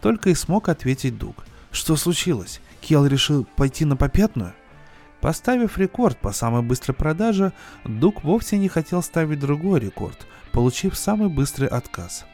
Только 0.00 0.30
и 0.30 0.34
смог 0.36 0.68
ответить 0.68 1.18
Дуг. 1.18 1.44
«Что 1.72 1.96
случилось? 1.96 2.60
Кел 2.80 3.04
решил 3.04 3.48
пойти 3.56 3.84
на 3.84 3.96
попятную?» 3.96 4.54
Поставив 5.20 5.76
рекорд 5.78 6.16
по 6.18 6.32
самой 6.32 6.62
быстрой 6.62 6.94
продаже, 6.94 7.52
Дуг 7.84 8.24
вовсе 8.24 8.56
не 8.56 8.68
хотел 8.68 9.02
ставить 9.02 9.38
другой 9.38 9.80
рекорд, 9.80 10.26
получив 10.52 10.96
самый 10.96 11.28
быстрый 11.28 11.68
отказ. 11.68 12.24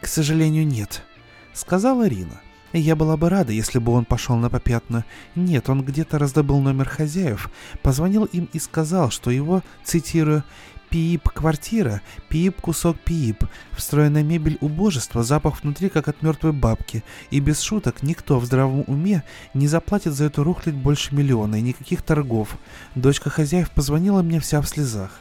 «К 0.00 0.06
сожалению, 0.06 0.66
нет»,— 0.66 1.02
сказала 1.52 2.08
Рина. 2.08 2.40
«Я 2.72 2.96
была 2.96 3.16
бы 3.16 3.28
рада, 3.28 3.52
если 3.52 3.78
бы 3.78 3.92
он 3.92 4.04
пошел 4.04 4.36
на 4.36 4.48
попятную. 4.48 5.04
Нет, 5.34 5.68
он 5.68 5.82
где-то 5.82 6.18
раздобыл 6.18 6.60
номер 6.60 6.88
хозяев, 6.88 7.50
позвонил 7.82 8.24
им 8.24 8.48
и 8.52 8.58
сказал, 8.58 9.10
что 9.10 9.30
его, 9.30 9.62
цитирую, 9.84 10.44
Пиип-квартира, 10.90 12.02
пиип-кусок 12.28 12.98
пиип, 12.98 13.44
встроенная 13.70 14.24
мебель 14.24 14.58
убожества, 14.60 15.22
запах 15.22 15.62
внутри, 15.62 15.88
как 15.88 16.08
от 16.08 16.20
мертвой 16.20 16.52
бабки. 16.52 17.04
И 17.30 17.38
без 17.38 17.60
шуток, 17.60 18.02
никто 18.02 18.40
в 18.40 18.44
здравом 18.44 18.82
уме 18.88 19.22
не 19.54 19.68
заплатит 19.68 20.14
за 20.14 20.24
эту 20.24 20.42
рухлядь 20.42 20.74
больше 20.74 21.14
миллиона 21.14 21.56
и 21.56 21.62
никаких 21.62 22.02
торгов. 22.02 22.58
Дочка 22.96 23.30
хозяев 23.30 23.70
позвонила 23.70 24.22
мне 24.22 24.40
вся 24.40 24.60
в 24.60 24.68
слезах. 24.68 25.20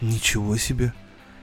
Ничего 0.00 0.56
себе. 0.56 0.94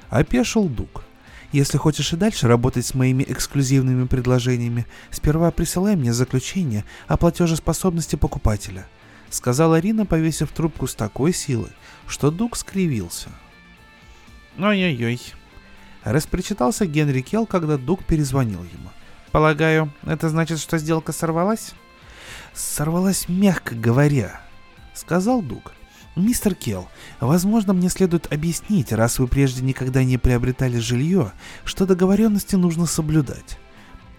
Опешил 0.09 0.69
Дуг. 0.69 1.03
Если 1.51 1.77
хочешь 1.77 2.13
и 2.13 2.15
дальше 2.15 2.48
работать 2.48 2.86
с 2.86 2.93
моими 2.93 3.24
эксклюзивными 3.27 4.08
предложениями, 4.08 4.86
сперва 5.10 5.51
присылай 5.51 5.96
мне 5.96 6.13
заключение 6.13 6.86
о 7.08 7.17
платежеспособности 7.17 8.15
покупателя. 8.15 8.88
Сказала 9.29 9.79
Рина, 9.79 10.05
повесив 10.05 10.51
трубку 10.51 10.88
с 10.88 10.96
такой 10.96 11.34
силой, 11.34 11.72
что 12.08 12.31
Дуг 12.31 12.55
скривился. 12.55 13.29
Ой-ой-ой. 14.58 15.22
Распричитался 16.03 16.86
Генри 16.86 17.22
Келл, 17.22 17.46
когда 17.46 17.77
Дуг 17.77 18.03
перезвонил 18.05 18.63
ему. 18.63 18.89
Полагаю, 19.31 19.91
это 20.03 20.29
значит, 20.29 20.60
что 20.60 20.77
сделка 20.77 21.12
сорвалась? 21.12 21.74
Сорвалась, 22.53 23.29
мягко 23.29 23.75
говоря, 23.75 24.41
сказал 24.93 25.41
Дуг. 25.41 25.74
Мистер 26.18 26.56
Келл, 26.56 26.89
возможно, 27.22 27.72
мне 27.74 27.88
следует 27.88 28.32
объяснить, 28.34 28.91
раз 28.91 29.18
вы 29.18 29.27
прежде 29.27 29.63
никогда 29.63 30.03
не 30.03 30.18
приобретали 30.18 30.77
жилье, 30.77 31.32
что 31.63 31.86
договоренности 31.86 32.56
нужно 32.56 32.86
соблюдать. 32.86 33.58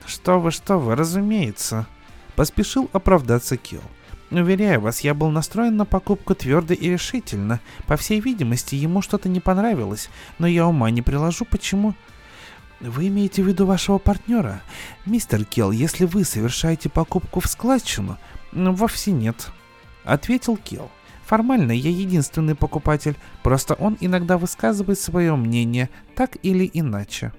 Что 0.07 0.41
вы, 0.41 0.51
что 0.51 0.79
вы, 0.79 0.97
разумеется. 0.97 1.87
Поспешил 2.35 2.89
оправдаться 2.95 3.59
Келл. 3.59 3.83
Уверяю 4.31 4.81
вас, 4.81 5.01
я 5.01 5.13
был 5.13 5.29
настроен 5.29 5.77
на 5.77 5.85
покупку 5.85 6.35
твердо 6.35 6.73
и 6.73 6.89
решительно. 6.89 7.61
По 7.87 7.99
всей 7.99 8.21
видимости, 8.21 8.75
ему 8.75 9.03
что-то 9.03 9.29
не 9.29 9.41
понравилось, 9.41 10.09
но 10.39 10.47
я 10.47 10.67
ума 10.67 10.91
не 10.91 11.03
приложу, 11.03 11.45
почему... 11.45 11.95
Вы 12.81 13.09
имеете 13.09 13.45
в 13.45 13.47
виду 13.47 13.65
вашего 13.65 13.99
партнера? 13.99 14.61
Мистер 15.07 15.45
Келл, 15.45 15.71
если 15.71 16.05
вы 16.05 16.25
совершаете 16.25 16.89
покупку 16.89 17.39
в 17.39 17.47
складчину, 17.47 18.19
вовсе 18.51 19.13
нет. 19.13 19.53
Ответил 20.03 20.57
Келл. 20.57 20.91
Формально 21.33 21.73
я 21.73 21.89
единственный 21.89 22.55
покупатель, 22.55 23.17
просто 23.43 23.73
он 23.73 23.97
иногда 24.01 24.37
высказывает 24.37 24.99
свое 24.99 25.35
мнение, 25.35 25.89
так 26.15 26.37
или 26.43 26.71
иначе. 26.75 27.33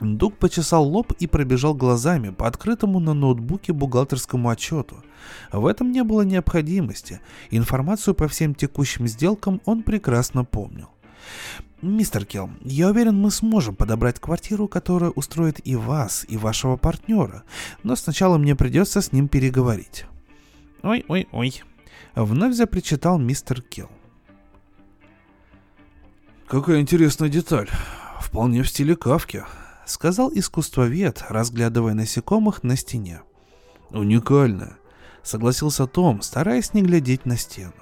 Дуг 0.00 0.38
почесал 0.38 0.86
лоб 0.86 1.10
и 1.18 1.26
пробежал 1.26 1.74
глазами 1.74 2.30
по 2.30 2.46
открытому 2.46 3.00
на 3.00 3.12
ноутбуке 3.12 3.72
бухгалтерскому 3.72 4.48
отчету. 4.48 5.02
В 5.50 5.66
этом 5.66 5.90
не 5.90 6.04
было 6.04 6.22
необходимости. 6.22 7.18
Информацию 7.50 8.14
по 8.14 8.28
всем 8.28 8.54
текущим 8.54 9.08
сделкам 9.08 9.60
он 9.64 9.82
прекрасно 9.82 10.44
помнил. 10.44 10.90
«Мистер 11.80 12.24
Келл, 12.24 12.50
я 12.60 12.90
уверен, 12.90 13.20
мы 13.20 13.32
сможем 13.32 13.74
подобрать 13.74 14.20
квартиру, 14.20 14.68
которая 14.68 15.10
устроит 15.10 15.60
и 15.66 15.74
вас, 15.74 16.24
и 16.28 16.36
вашего 16.36 16.76
партнера, 16.76 17.42
но 17.82 17.96
сначала 17.96 18.38
мне 18.38 18.54
придется 18.54 19.00
с 19.00 19.10
ним 19.10 19.26
переговорить». 19.26 20.06
«Ой-ой-ой»,— 20.84 21.62
вновь 22.14 22.54
запричитал 22.54 23.18
мистер 23.18 23.62
Келл. 23.62 23.90
«Какая 26.46 26.80
интересная 26.80 27.28
деталь. 27.28 27.70
Вполне 28.20 28.62
в 28.62 28.68
стиле 28.68 28.94
Кавки»,— 28.94 29.44
сказал 29.86 30.30
искусствовед, 30.34 31.24
разглядывая 31.28 31.94
насекомых 31.94 32.62
на 32.62 32.76
стене. 32.76 33.22
«Уникально»,— 33.90 34.76
согласился 35.22 35.86
Том, 35.86 36.22
стараясь 36.22 36.74
не 36.74 36.82
глядеть 36.82 37.26
на 37.26 37.36
стену. 37.36 37.72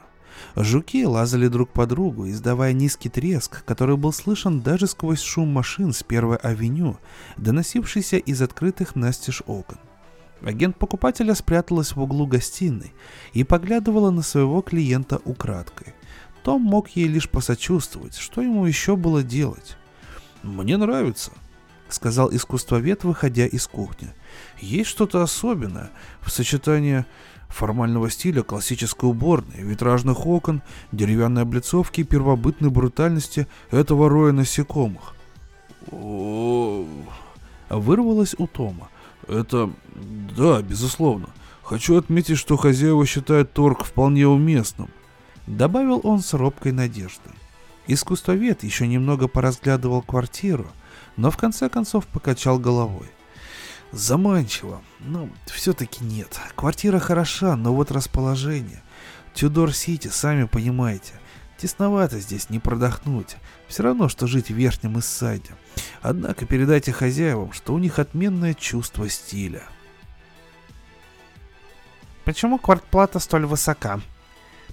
Жуки 0.57 1.05
лазали 1.05 1.49
друг 1.49 1.73
по 1.73 1.87
другу, 1.87 2.29
издавая 2.29 2.73
низкий 2.73 3.09
треск, 3.09 3.65
который 3.65 3.97
был 3.97 4.13
слышен 4.13 4.61
даже 4.61 4.87
сквозь 4.87 5.21
шум 5.21 5.49
машин 5.49 5.93
с 5.93 6.03
первой 6.03 6.37
авеню, 6.37 6.97
доносившийся 7.37 8.17
из 8.17 8.41
открытых 8.43 8.95
настежь 8.95 9.43
окон. 9.47 9.79
Агент 10.43 10.77
покупателя 10.77 11.35
спряталась 11.35 11.95
в 11.95 12.01
углу 12.01 12.27
гостиной 12.27 12.93
и 13.33 13.45
поглядывала 13.45 14.11
на 14.11 14.23
своего 14.23 14.63
клиента 14.63 15.21
украдкой. 15.25 15.95
Том 16.43 16.63
мог 16.63 16.89
ей 16.91 17.07
лишь 17.07 17.29
посочувствовать, 17.29 18.17
что 18.17 18.41
ему 18.41 18.65
еще 18.65 18.97
было 18.97 19.23
делать. 19.23 19.77
«Мне 20.43 20.79
нравится»,— 20.79 21.33
сказал 21.91 22.35
искусствовед, 22.35 23.05
выходя 23.05 23.47
из 23.47 23.67
кухни. 23.67 24.09
«Есть 24.59 24.89
что-то 24.89 25.23
особенное 25.23 25.91
в 26.23 26.31
сочетании 26.31 27.05
формального 27.49 28.09
стиля 28.11 28.43
классической 28.43 29.11
уборной, 29.11 29.63
витражных 29.63 30.27
окон, 30.27 30.63
деревянной 30.93 31.43
облицовки 31.43 32.01
и 32.01 32.05
первобытной 32.05 32.71
брутальности 32.71 33.47
этого 33.71 34.09
роя 34.09 34.33
насекомых». 34.33 35.15
Вырвалось 37.69 38.35
у 38.39 38.47
Тома. 38.47 38.89
«Это... 39.29 39.71
да, 40.37 40.63
безусловно. 40.63 41.29
Хочу 41.63 41.97
отметить, 41.97 42.39
что 42.39 42.57
хозяева 42.57 43.05
считают 43.07 43.53
торг 43.53 43.85
вполне 43.85 44.27
уместным»,— 44.27 44.89
добавил 45.47 46.01
он 46.05 46.21
с 46.21 46.35
робкой 46.35 46.73
надеждой. 46.73 47.33
Искусствовед 47.87 48.63
еще 48.63 48.87
немного 48.87 49.29
поразглядывал 49.29 50.03
квартиру, 50.03 50.67
но 51.17 51.31
в 51.31 51.37
конце 51.37 51.69
концов 51.69 52.07
покачал 52.07 52.59
головой. 52.59 53.09
Заманчиво, 53.93 54.83
но 55.01 55.29
все-таки 55.47 56.05
нет. 56.05 56.39
Квартира 56.55 57.01
хороша, 57.01 57.57
но 57.57 57.75
вот 57.75 57.91
расположение. 57.91 58.83
Тюдор-Сити, 59.35 60.09
сами 60.09 60.45
понимаете. 60.45 61.15
Тесновато 61.59 62.21
здесь, 62.21 62.51
не 62.51 62.61
продохнуть. 62.61 63.37
Все 63.71 63.85
равно, 63.85 64.09
что 64.09 64.27
жить 64.27 64.49
в 64.49 64.55
Верхнем 64.55 64.99
Иссайде. 64.99 65.53
Однако 66.03 66.45
передайте 66.45 66.91
хозяевам, 66.91 67.53
что 67.53 67.73
у 67.73 67.79
них 67.79 68.01
отменное 68.01 68.53
чувство 68.53 69.09
стиля. 69.09 69.63
«Почему 72.25 72.59
квартплата 72.59 73.21
столь 73.21 73.47
высока?» 73.47 74.01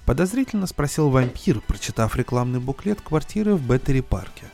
Подозрительно 0.03 0.65
спросил 0.65 1.09
вампир, 1.09 1.61
прочитав 1.61 2.15
рекламный 2.15 2.59
буклет 2.59 2.99
квартиры 3.01 3.55
в 3.55 3.61
Беттери-парке. 3.61 4.45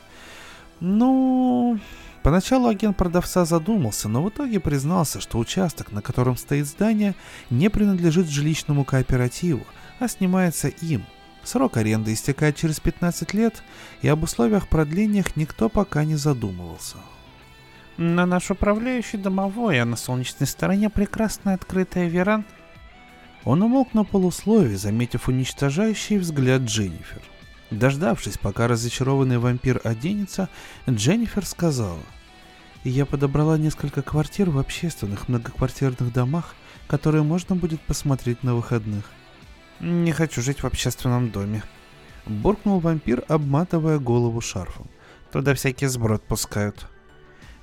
Ну, 0.81 1.79
поначалу 2.21 2.67
агент 2.67 2.97
продавца 2.97 3.45
задумался, 3.45 4.09
но 4.09 4.21
в 4.23 4.29
итоге 4.29 4.59
признался, 4.59 5.21
что 5.21 5.39
участок, 5.39 5.93
на 5.93 6.01
котором 6.01 6.35
стоит 6.35 6.65
здание, 6.65 7.15
не 7.49 7.69
принадлежит 7.69 8.27
жилищному 8.27 8.83
кооперативу, 8.83 9.65
а 9.99 10.09
снимается 10.09 10.67
им. 10.67 11.05
Срок 11.43 11.77
аренды 11.77 12.13
истекает 12.13 12.55
через 12.55 12.79
15 12.79 13.33
лет, 13.33 13.63
и 14.01 14.07
об 14.07 14.23
условиях 14.23 14.67
продления 14.67 15.25
никто 15.35 15.69
пока 15.69 16.05
не 16.05 16.15
задумывался. 16.15 16.97
На 17.97 18.25
наш 18.25 18.49
управляющий 18.49 19.17
домовой, 19.17 19.79
а 19.79 19.85
на 19.85 19.97
солнечной 19.97 20.47
стороне 20.47 20.89
прекрасная 20.89 21.55
открытая 21.55 22.07
веранда. 22.07 22.47
Он 23.43 23.61
умолк 23.61 23.93
на 23.93 24.05
полусловие, 24.05 24.77
заметив 24.77 25.27
уничтожающий 25.27 26.17
взгляд 26.17 26.61
Дженнифер. 26.61 27.21
Дождавшись, 27.71 28.37
пока 28.37 28.67
разочарованный 28.67 29.37
вампир 29.37 29.81
оденется, 29.83 30.47
Дженнифер 30.89 31.45
сказала. 31.45 31.99
«Я 32.83 33.05
подобрала 33.05 33.57
несколько 33.57 34.01
квартир 34.01 34.49
в 34.49 34.59
общественных 34.59 35.27
многоквартирных 35.27 36.13
домах, 36.13 36.55
которые 36.87 37.23
можно 37.23 37.55
будет 37.55 37.81
посмотреть 37.81 38.43
на 38.43 38.55
выходных». 38.55 39.09
«Не 39.83 40.13
хочу 40.13 40.41
жить 40.41 40.63
в 40.63 40.65
общественном 40.65 41.29
доме»,— 41.29 41.61
буркнул 42.25 42.79
вампир, 42.79 43.25
обматывая 43.27 43.99
голову 43.99 44.39
шарфом. 44.39 44.87
«Туда 45.29 45.53
всякий 45.55 45.87
сброд 45.87 46.23
пускают». 46.23 46.87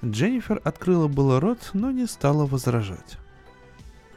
Дженнифер 0.04 0.60
открыла 0.62 1.08
было 1.08 1.40
рот, 1.40 1.70
но 1.72 1.90
не 1.90 2.06
стала 2.06 2.44
возражать. 2.44 3.16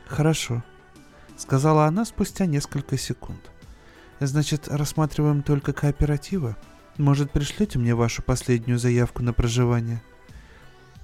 «Хорошо»,— 0.06 0.63
сказала 1.38 1.86
она 1.86 2.04
спустя 2.04 2.46
несколько 2.46 2.98
секунд. 2.98 3.54
Значит, 4.20 4.68
рассматриваем 4.68 5.42
только 5.42 5.72
кооперативы? 5.72 6.58
Может, 6.98 7.32
пришлете 7.32 7.80
мне 7.80 7.96
вашу 7.96 8.22
последнюю 8.22 8.80
заявку 8.80 9.24
на 9.24 9.32
проживание? 9.32 10.02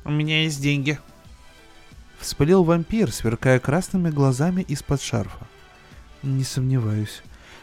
У 0.04 0.12
меня 0.12 0.44
есть 0.44 0.62
деньги. 0.62 1.00
Вспылил 2.20 2.66
вампир, 2.66 3.10
сверкая 3.14 3.60
красными 3.60 4.10
глазами 4.10 4.64
из-под 4.64 5.02
шарфа. 5.02 5.48
Не 6.24 6.44
сомневаюсь. 6.44 7.22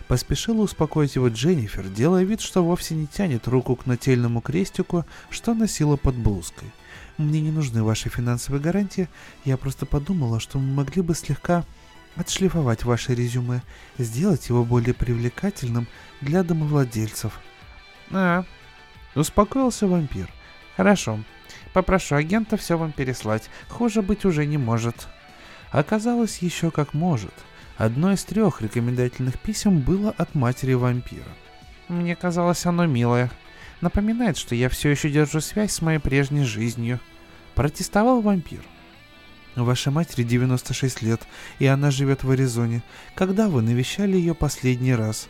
Поспешила 0.08 0.62
успокоить 0.62 1.16
его 1.16 1.28
Дженнифер, 1.28 1.88
делая 1.88 2.22
вид, 2.22 2.40
что 2.40 2.64
вовсе 2.64 2.94
не 2.94 3.06
тянет 3.06 3.48
руку 3.48 3.76
к 3.76 3.86
нательному 3.86 4.40
крестику, 4.40 5.04
что 5.30 5.52
носила 5.52 5.96
под 5.96 6.14
блузкой. 6.14 6.70
Мне 7.18 7.40
не 7.40 7.50
нужны 7.50 7.82
ваши 7.82 8.08
финансовые 8.08 8.62
гарантии, 8.62 9.08
я 9.44 9.56
просто 9.56 9.84
подумала, 9.84 10.38
что 10.38 10.58
мы 10.58 10.74
могли 10.74 11.02
бы 11.02 11.14
слегка 11.14 11.64
отшлифовать 12.14 12.84
ваше 12.84 13.14
резюме, 13.14 13.62
сделать 13.98 14.48
его 14.48 14.64
более 14.64 14.94
привлекательным 14.94 15.86
для 16.20 16.42
домовладельцев. 16.42 17.40
А, 18.10 18.44
успокоился 19.14 19.86
вампир. 19.86 20.30
Хорошо, 20.76 21.18
попрошу 21.72 22.14
агента 22.14 22.56
все 22.56 22.78
вам 22.78 22.92
переслать, 22.92 23.50
хуже 23.68 24.02
быть 24.02 24.24
уже 24.24 24.46
не 24.46 24.56
может. 24.56 25.08
Оказалось 25.72 26.38
еще 26.38 26.70
как 26.70 26.94
может. 26.94 27.34
Одно 27.76 28.12
из 28.12 28.24
трех 28.24 28.62
рекомендательных 28.62 29.38
писем 29.38 29.80
было 29.80 30.10
от 30.16 30.34
матери 30.34 30.72
вампира. 30.72 31.28
Мне 31.88 32.16
казалось 32.16 32.64
оно 32.64 32.86
милое. 32.86 33.30
Напоминает, 33.82 34.38
что 34.38 34.54
я 34.54 34.70
все 34.70 34.88
еще 34.88 35.10
держу 35.10 35.40
связь 35.40 35.72
с 35.72 35.82
моей 35.82 35.98
прежней 35.98 36.44
жизнью. 36.44 37.00
Протестовал 37.54 38.22
вампир. 38.22 38.62
Вашей 39.56 39.92
матери 39.92 40.22
96 40.22 41.02
лет, 41.02 41.22
и 41.58 41.66
она 41.66 41.90
живет 41.90 42.24
в 42.24 42.30
Аризоне. 42.30 42.82
Когда 43.14 43.48
вы 43.48 43.62
навещали 43.62 44.16
ее 44.16 44.34
последний 44.34 44.94
раз? 44.94 45.28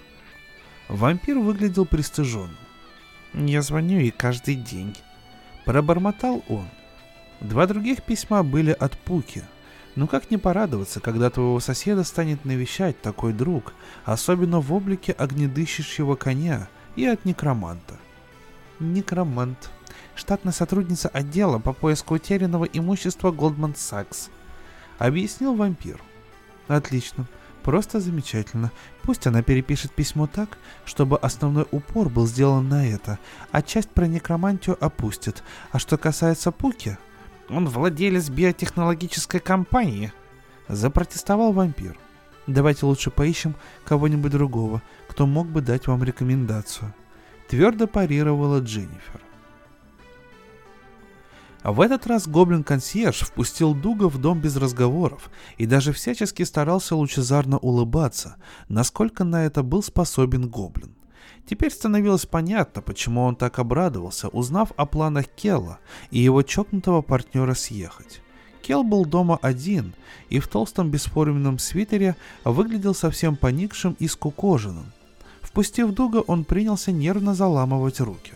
Вампир 0.89 1.39
выглядел 1.39 1.85
пристыженным. 1.85 2.57
Я 3.35 3.63
звоню 3.63 3.99
ей 3.99 4.13
каждый 4.13 4.55
день. 4.55 4.97
Пробормотал 5.65 6.45
он. 6.49 6.67
Два 7.41 7.67
других 7.67 8.03
письма 8.03 8.43
были 8.43 8.71
от 8.71 8.97
Пуки. 8.99 9.43
Ну 9.97 10.07
как 10.07 10.31
не 10.31 10.37
порадоваться, 10.37 11.01
когда 11.01 11.31
твоего 11.31 11.59
соседа 11.59 12.05
станет 12.05 12.45
навещать 12.45 13.01
такой 13.01 13.33
друг, 13.33 13.73
особенно 14.05 14.61
в 14.61 14.73
облике 14.73 15.13
огнедыщущего 15.13 16.17
коня 16.17 16.69
и 16.97 17.07
от 17.07 17.25
некроманта. 17.25 17.97
Некромант 18.79 19.71
штатная 20.15 20.53
сотрудница 20.53 21.09
отдела 21.09 21.59
по 21.59 21.73
поиску 21.73 22.15
утерянного 22.15 22.67
имущества 22.67 23.33
Goldman 23.33 23.75
Sachs. 23.75 24.29
Объяснил 24.99 25.55
вампир. 25.55 26.01
Отлично. 26.69 27.27
Просто 27.63 27.99
замечательно. 27.99 28.71
Пусть 29.03 29.27
она 29.27 29.43
перепишет 29.43 29.93
письмо 29.93 30.27
так, 30.27 30.59
чтобы 30.85 31.19
основной 31.19 31.67
упор 31.71 32.09
был 32.09 32.27
сделан 32.27 32.69
на 32.69 32.87
это, 32.87 33.19
а 33.51 33.61
часть 33.61 33.91
про 33.91 34.07
некромантию 34.07 34.77
опустит. 34.79 35.43
А 35.73 35.79
что 35.79 35.99
касается 35.99 36.53
Пуки, 36.53 36.97
он 37.49 37.69
владелец 37.69 38.29
биотехнологической 38.29 39.41
компании. 39.41 40.13
Запротестовал 40.69 41.53
вампир. 41.53 41.97
Давайте 42.47 42.87
лучше 42.87 43.11
поищем 43.11 43.55
кого-нибудь 43.85 44.33
другого, 44.33 44.83
кто 45.09 45.27
мог 45.27 45.49
бы 45.49 45.61
дать 45.61 45.87
вам 45.87 46.03
рекомендацию. 46.03 46.95
Твердо 47.49 47.87
парировала 47.87 48.61
Дженнифер. 48.61 49.21
В 51.63 51.81
этот 51.81 52.07
раз 52.07 52.29
гоблин-консьерж 52.29 53.25
впустил 53.25 53.75
Дуга 53.75 54.09
в 54.09 54.19
дом 54.19 54.41
без 54.41 54.57
разговоров 54.57 55.31
и 55.57 55.67
даже 55.67 55.93
всячески 55.93 56.45
старался 56.45 56.95
лучезарно 56.95 57.59
улыбаться, 57.59 58.37
насколько 58.69 59.25
на 59.25 59.47
это 59.47 59.65
был 59.65 59.83
способен 59.83 60.49
гоблин. 60.49 60.96
Теперь 61.47 61.71
становилось 61.71 62.27
понятно, 62.27 62.83
почему 62.83 63.23
он 63.23 63.37
так 63.37 63.59
обрадовался, 63.59 64.29
узнав 64.29 64.73
о 64.77 64.87
планах 64.87 65.27
Келла 65.29 65.79
и 66.11 66.19
его 66.19 66.43
чокнутого 66.43 67.03
партнера 67.03 67.55
съехать. 67.55 68.21
Кел 68.63 68.83
был 68.83 69.05
дома 69.05 69.39
один 69.43 69.95
и 70.29 70.41
в 70.41 70.49
толстом 70.49 70.91
бесформенном 70.91 71.59
свитере 71.59 72.17
выглядел 72.45 72.95
совсем 72.95 73.37
поникшим 73.37 73.97
и 73.99 74.09
скукоженным. 74.09 74.93
Впустив 75.41 75.93
Дуга, 75.93 76.21
он 76.21 76.45
принялся 76.45 76.91
нервно 76.91 77.35
заламывать 77.35 78.01
руки. 78.01 78.33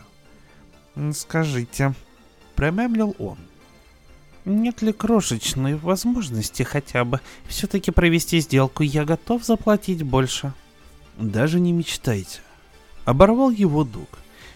«Скажите», 1.12 1.94
промямлил 2.60 3.16
он. 3.18 3.38
Нет 4.44 4.82
ли 4.82 4.92
крошечной 4.92 5.76
возможности 5.76 6.62
хотя 6.62 7.06
бы 7.06 7.20
все-таки 7.48 7.90
провести 7.90 8.40
сделку? 8.40 8.82
Я 8.82 9.06
готов 9.06 9.46
заплатить 9.46 10.02
больше. 10.02 10.52
Даже 11.16 11.58
не 11.58 11.72
мечтайте. 11.72 12.40
Оборвал 13.04 13.50
его 13.50 13.84
Дуг. 13.84 14.08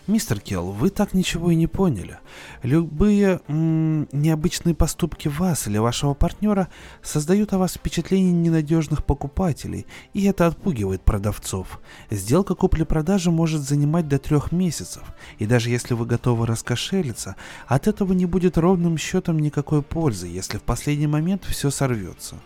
Мистер 0.06 0.38
Келл, 0.38 0.70
вы 0.70 0.90
так 0.90 1.14
ничего 1.14 1.50
и 1.50 1.54
не 1.54 1.66
поняли. 1.66 2.18
Любые 2.62 3.40
м- 3.48 4.06
необычные 4.12 4.74
поступки 4.74 5.28
вас 5.28 5.66
или 5.66 5.78
вашего 5.78 6.12
партнера 6.12 6.68
создают 7.02 7.54
о 7.54 7.58
вас 7.58 7.72
впечатление 7.72 8.32
ненадежных 8.32 9.02
покупателей, 9.06 9.86
и 10.12 10.24
это 10.24 10.46
отпугивает 10.46 11.00
продавцов. 11.00 11.80
Сделка 12.10 12.54
купли-продажи 12.54 13.30
может 13.30 13.62
занимать 13.62 14.06
до 14.06 14.18
трех 14.18 14.52
месяцев, 14.52 15.04
и 15.38 15.46
даже 15.46 15.70
если 15.70 15.94
вы 15.94 16.04
готовы 16.04 16.46
раскошелиться, 16.46 17.36
от 17.66 17.86
этого 17.86 18.12
не 18.12 18.26
будет 18.26 18.58
ровным 18.58 18.98
счетом 18.98 19.38
никакой 19.38 19.80
пользы, 19.80 20.26
если 20.26 20.58
в 20.58 20.62
последний 20.62 21.06
момент 21.06 21.44
все 21.46 21.70
сорвется. 21.70 22.36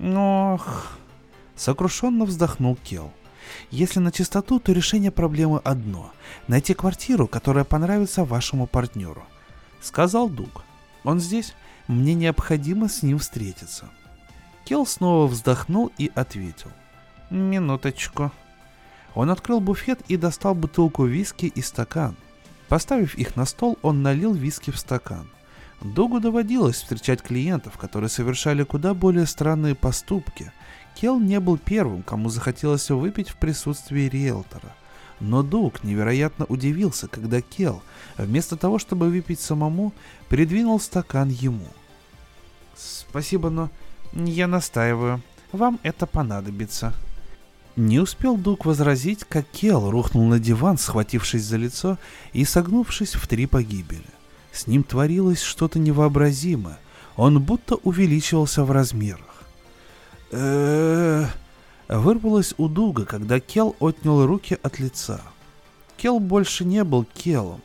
Ох, 0.00 0.96
сокрушенно 1.54 2.24
вздохнул 2.24 2.76
Келл. 2.82 3.12
Если 3.70 4.00
на 4.00 4.12
чистоту, 4.12 4.60
то 4.60 4.72
решение 4.72 5.10
проблемы 5.10 5.60
одно– 5.64 6.12
найти 6.48 6.74
квартиру, 6.74 7.26
которая 7.26 7.64
понравится 7.64 8.24
вашему 8.24 8.66
партнеру. 8.66 9.24
Сказал 9.80 10.28
Дуг. 10.28 10.64
Он 11.02 11.20
здесь? 11.20 11.54
Мне 11.86 12.14
необходимо 12.14 12.88
с 12.88 13.02
ним 13.02 13.18
встретиться. 13.18 13.90
Келл 14.64 14.86
снова 14.86 15.26
вздохнул 15.26 15.92
и 15.98 16.10
ответил. 16.14 16.70
Минуточку. 17.30 18.32
Он 19.14 19.30
открыл 19.30 19.60
буфет 19.60 20.00
и 20.08 20.16
достал 20.16 20.54
бутылку 20.54 21.04
виски 21.04 21.46
и 21.46 21.62
стакан. 21.62 22.16
Поставив 22.68 23.14
их 23.16 23.36
на 23.36 23.44
стол, 23.44 23.78
он 23.82 24.02
налил 24.02 24.32
виски 24.32 24.70
в 24.70 24.78
стакан. 24.78 25.28
Дугу 25.82 26.18
доводилось 26.18 26.76
встречать 26.76 27.22
клиентов, 27.22 27.76
которые 27.76 28.08
совершали 28.08 28.62
куда 28.62 28.94
более 28.94 29.26
странные 29.26 29.74
поступки– 29.74 30.50
Кел 30.94 31.18
не 31.18 31.40
был 31.40 31.58
первым, 31.58 32.02
кому 32.02 32.28
захотелось 32.28 32.88
выпить 32.90 33.28
в 33.28 33.36
присутствии 33.36 34.08
риэлтора. 34.08 34.74
Но 35.20 35.42
Дуг 35.42 35.84
невероятно 35.84 36.44
удивился, 36.46 37.08
когда 37.08 37.40
Кел, 37.40 37.82
вместо 38.16 38.56
того, 38.56 38.78
чтобы 38.78 39.08
выпить 39.08 39.40
самому, 39.40 39.92
передвинул 40.28 40.80
стакан 40.80 41.28
ему. 41.28 41.66
«Спасибо, 42.76 43.50
но 43.50 43.70
я 44.12 44.46
настаиваю. 44.46 45.22
Вам 45.52 45.78
это 45.82 46.06
понадобится». 46.06 46.94
Не 47.76 47.98
успел 47.98 48.36
Дуг 48.36 48.66
возразить, 48.66 49.24
как 49.24 49.46
Кел 49.48 49.90
рухнул 49.90 50.24
на 50.26 50.38
диван, 50.38 50.78
схватившись 50.78 51.42
за 51.42 51.56
лицо 51.56 51.98
и 52.32 52.44
согнувшись 52.44 53.14
в 53.14 53.26
три 53.26 53.46
погибели. 53.46 54.04
С 54.52 54.68
ним 54.68 54.84
творилось 54.84 55.42
что-то 55.42 55.80
невообразимое. 55.80 56.78
Он 57.16 57.42
будто 57.42 57.74
увеличивался 57.76 58.62
в 58.62 58.70
размерах 58.70 59.33
э 60.30 61.26
Вырвалось 61.88 62.54
у 62.56 62.68
Дуга, 62.68 63.04
когда 63.04 63.40
Кел 63.40 63.76
отнял 63.78 64.24
руки 64.26 64.58
от 64.62 64.78
лица. 64.78 65.20
Кел 65.96 66.18
больше 66.18 66.64
не 66.64 66.82
был 66.82 67.04
Келом. 67.04 67.60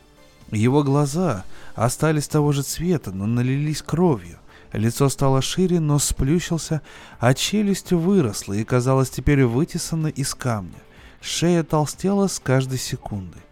Его 0.50 0.82
глаза 0.82 1.44
остались 1.74 2.28
того 2.28 2.52
же 2.52 2.62
цвета, 2.62 3.12
но 3.12 3.26
налились 3.26 3.82
кровью. 3.82 4.38
Лицо 4.72 5.08
стало 5.08 5.42
шире, 5.42 5.80
но 5.80 5.98
сплющился, 5.98 6.82
а 7.18 7.34
челюсть 7.34 7.92
выросла 7.92 8.52
и 8.52 8.64
казалось 8.64 9.10
теперь 9.10 9.44
вытесана 9.44 10.08
из 10.08 10.34
камня. 10.34 10.78
Шея 11.20 11.64
толстела 11.64 12.28
с 12.28 12.38
каждой 12.38 12.78
секундой. 12.78 13.42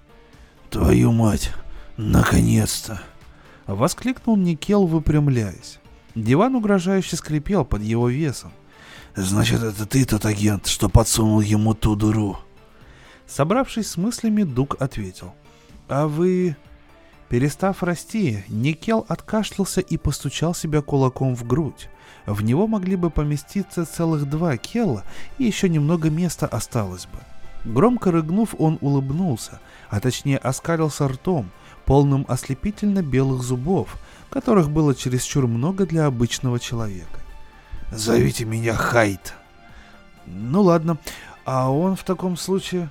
«Твою 0.71 1.12
мать! 1.12 1.51
Наконец-то!» 1.97 3.01
Воскликнул 3.66 4.37
Никел, 4.37 4.87
выпрямляясь. 4.87 5.79
Диван 6.14 6.55
угрожающе 6.55 7.16
скрипел 7.16 7.64
под 7.64 7.83
его 7.83 8.09
весом. 8.09 8.53
Значит, 9.20 9.64
это 9.64 9.85
ты 9.85 10.04
тот 10.04 10.24
агент, 10.26 10.68
что 10.68 10.88
подсунул 10.88 11.40
ему 11.40 11.74
ту 11.74 11.96
дыру. 11.96 12.37
Собравшись 13.26 13.88
с 13.88 13.96
мыслями, 13.96 14.44
Дуг 14.44 14.81
ответил. 14.81 15.35
А 15.88 16.07
вы... 16.07 16.57
Перестав 17.28 17.83
расти, 17.83 18.44
Никел 18.48 19.04
откашлялся 19.09 19.81
и 19.81 19.96
постучал 19.96 20.54
себя 20.54 20.83
кулаком 20.83 21.35
в 21.35 21.44
грудь. 21.44 21.90
В 22.26 22.42
него 22.44 22.68
могли 22.68 22.94
бы 22.94 23.11
поместиться 23.11 23.85
целых 23.85 24.31
два 24.31 24.57
кела, 24.57 25.02
и 25.37 25.44
еще 25.44 25.68
немного 25.68 26.11
места 26.11 26.46
осталось 26.46 27.07
бы. 27.07 27.18
Громко 27.70 28.12
рыгнув, 28.12 28.54
он 28.57 28.78
улыбнулся, 28.81 29.61
а 29.90 29.98
точнее 29.98 30.38
оскалился 30.38 31.09
ртом, 31.09 31.50
полным 31.85 32.24
ослепительно 32.28 33.02
белых 33.02 33.42
зубов, 33.42 33.96
которых 34.31 34.70
было 34.70 34.94
чересчур 34.94 35.48
много 35.48 35.87
для 35.87 36.07
обычного 36.07 36.61
человека. 36.61 37.20
Зовите 37.90 38.44
меня 38.44 38.74
Хайт. 38.74 39.35
Ну 40.27 40.62
ладно, 40.62 40.98
а 41.44 41.70
он 41.70 41.96
в 41.96 42.05
таком 42.05 42.37
случае... 42.37 42.90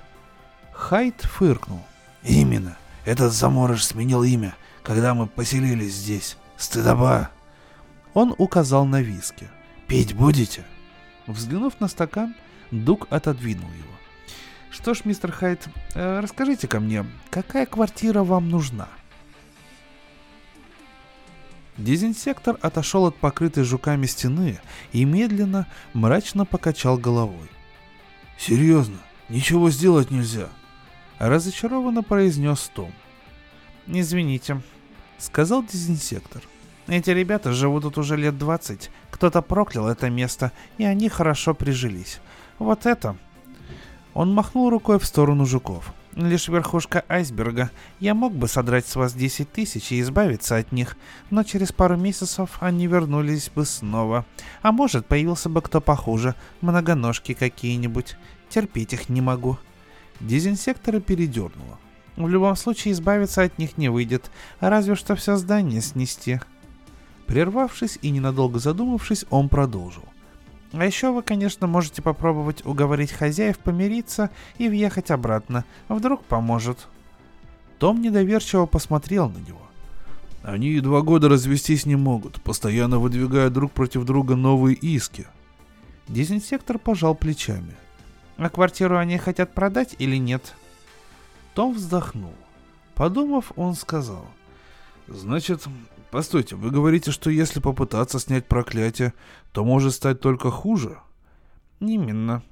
Хайт 0.72 1.22
фыркнул. 1.22 1.82
Именно. 2.22 2.76
Этот 3.04 3.32
заморож 3.32 3.84
сменил 3.84 4.22
имя, 4.22 4.54
когда 4.84 5.14
мы 5.14 5.26
поселились 5.26 5.94
здесь. 5.94 6.36
Стыдоба. 6.56 7.30
Он 8.14 8.34
указал 8.38 8.84
на 8.84 9.00
виски. 9.02 9.48
Пить 9.88 10.14
будете? 10.14 10.64
Взглянув 11.26 11.80
на 11.80 11.88
стакан, 11.88 12.34
Дуг 12.70 13.06
отодвинул 13.10 13.68
его. 13.70 13.94
Что 14.70 14.94
ж, 14.94 15.04
мистер 15.04 15.32
Хайт, 15.32 15.68
э, 15.94 16.20
расскажите 16.20 16.68
ко 16.68 16.78
мне, 16.78 17.04
какая 17.30 17.66
квартира 17.66 18.22
вам 18.22 18.50
нужна? 18.50 18.88
Дезинсектор 21.78 22.58
отошел 22.60 23.06
от 23.06 23.16
покрытой 23.16 23.62
жуками 23.62 24.06
стены 24.06 24.58
и 24.92 25.04
медленно, 25.04 25.68
мрачно 25.94 26.44
покачал 26.44 26.98
головой. 26.98 27.48
«Серьезно? 28.36 28.98
Ничего 29.28 29.70
сделать 29.70 30.10
нельзя?» 30.10 30.48
Разочарованно 31.18 32.02
произнес 32.02 32.70
Том. 32.74 32.92
«Извините»,— 33.86 34.60
сказал 35.18 35.64
дезинсектор. 35.64 36.42
«Эти 36.88 37.10
ребята 37.10 37.52
живут 37.52 37.84
тут 37.84 37.98
уже 37.98 38.16
лет 38.16 38.36
двадцать. 38.36 38.90
Кто-то 39.10 39.40
проклял 39.40 39.88
это 39.88 40.10
место, 40.10 40.50
и 40.78 40.84
они 40.84 41.08
хорошо 41.08 41.54
прижились. 41.54 42.20
Вот 42.58 42.86
это...» 42.86 43.16
Он 44.14 44.34
махнул 44.34 44.68
рукой 44.68 44.98
в 44.98 45.04
сторону 45.04 45.46
жуков 45.46 45.92
лишь 46.26 46.48
верхушка 46.48 47.04
айсберга. 47.08 47.70
Я 48.00 48.14
мог 48.14 48.34
бы 48.34 48.48
содрать 48.48 48.86
с 48.86 48.96
вас 48.96 49.14
10 49.14 49.50
тысяч 49.50 49.92
и 49.92 50.00
избавиться 50.00 50.56
от 50.56 50.72
них, 50.72 50.96
но 51.30 51.44
через 51.44 51.72
пару 51.72 51.96
месяцев 51.96 52.58
они 52.60 52.86
вернулись 52.86 53.50
бы 53.54 53.64
снова. 53.64 54.26
А 54.62 54.72
может, 54.72 55.06
появился 55.06 55.48
бы 55.48 55.62
кто 55.62 55.80
похуже, 55.80 56.34
многоножки 56.60 57.34
какие-нибудь. 57.34 58.16
Терпеть 58.48 58.92
их 58.92 59.08
не 59.08 59.20
могу. 59.20 59.58
Дезинсектора 60.20 61.00
передернуло. 61.00 61.78
В 62.16 62.28
любом 62.28 62.56
случае 62.56 62.92
избавиться 62.92 63.42
от 63.42 63.58
них 63.58 63.78
не 63.78 63.88
выйдет, 63.88 64.30
разве 64.58 64.96
что 64.96 65.14
все 65.14 65.36
здание 65.36 65.80
снести. 65.80 66.40
Прервавшись 67.26 67.98
и 68.02 68.10
ненадолго 68.10 68.58
задумавшись, 68.58 69.24
он 69.30 69.48
продолжил. 69.48 70.04
А 70.72 70.84
еще 70.84 71.12
вы, 71.12 71.22
конечно, 71.22 71.66
можете 71.66 72.02
попробовать 72.02 72.64
уговорить 72.66 73.12
хозяев 73.12 73.58
помириться 73.58 74.30
и 74.58 74.68
въехать 74.68 75.10
обратно. 75.10 75.64
Вдруг 75.88 76.24
поможет. 76.24 76.88
Том 77.78 78.02
недоверчиво 78.02 78.66
посмотрел 78.66 79.30
на 79.30 79.38
него. 79.38 79.62
Они 80.42 80.68
и 80.68 80.80
два 80.80 81.00
года 81.02 81.28
развестись 81.28 81.86
не 81.86 81.96
могут, 81.96 82.40
постоянно 82.42 82.98
выдвигая 82.98 83.50
друг 83.50 83.72
против 83.72 84.04
друга 84.04 84.36
новые 84.36 84.76
иски. 84.76 85.26
Дезинсектор 86.06 86.78
пожал 86.78 87.14
плечами. 87.14 87.74
А 88.36 88.48
квартиру 88.48 88.96
они 88.96 89.18
хотят 89.18 89.52
продать 89.52 89.96
или 89.98 90.16
нет? 90.16 90.54
Том 91.54 91.74
вздохнул. 91.74 92.34
Подумав, 92.94 93.52
он 93.56 93.74
сказал. 93.74 94.26
Значит, 95.08 95.66
постойте, 96.10 96.56
вы 96.56 96.70
говорите, 96.70 97.10
что 97.10 97.30
если 97.30 97.60
попытаться 97.60 98.18
снять 98.18 98.46
проклятие, 98.46 99.14
то 99.52 99.64
может 99.64 99.94
стать 99.94 100.20
только 100.20 100.50
хуже? 100.50 100.98
Именно. 101.80 102.42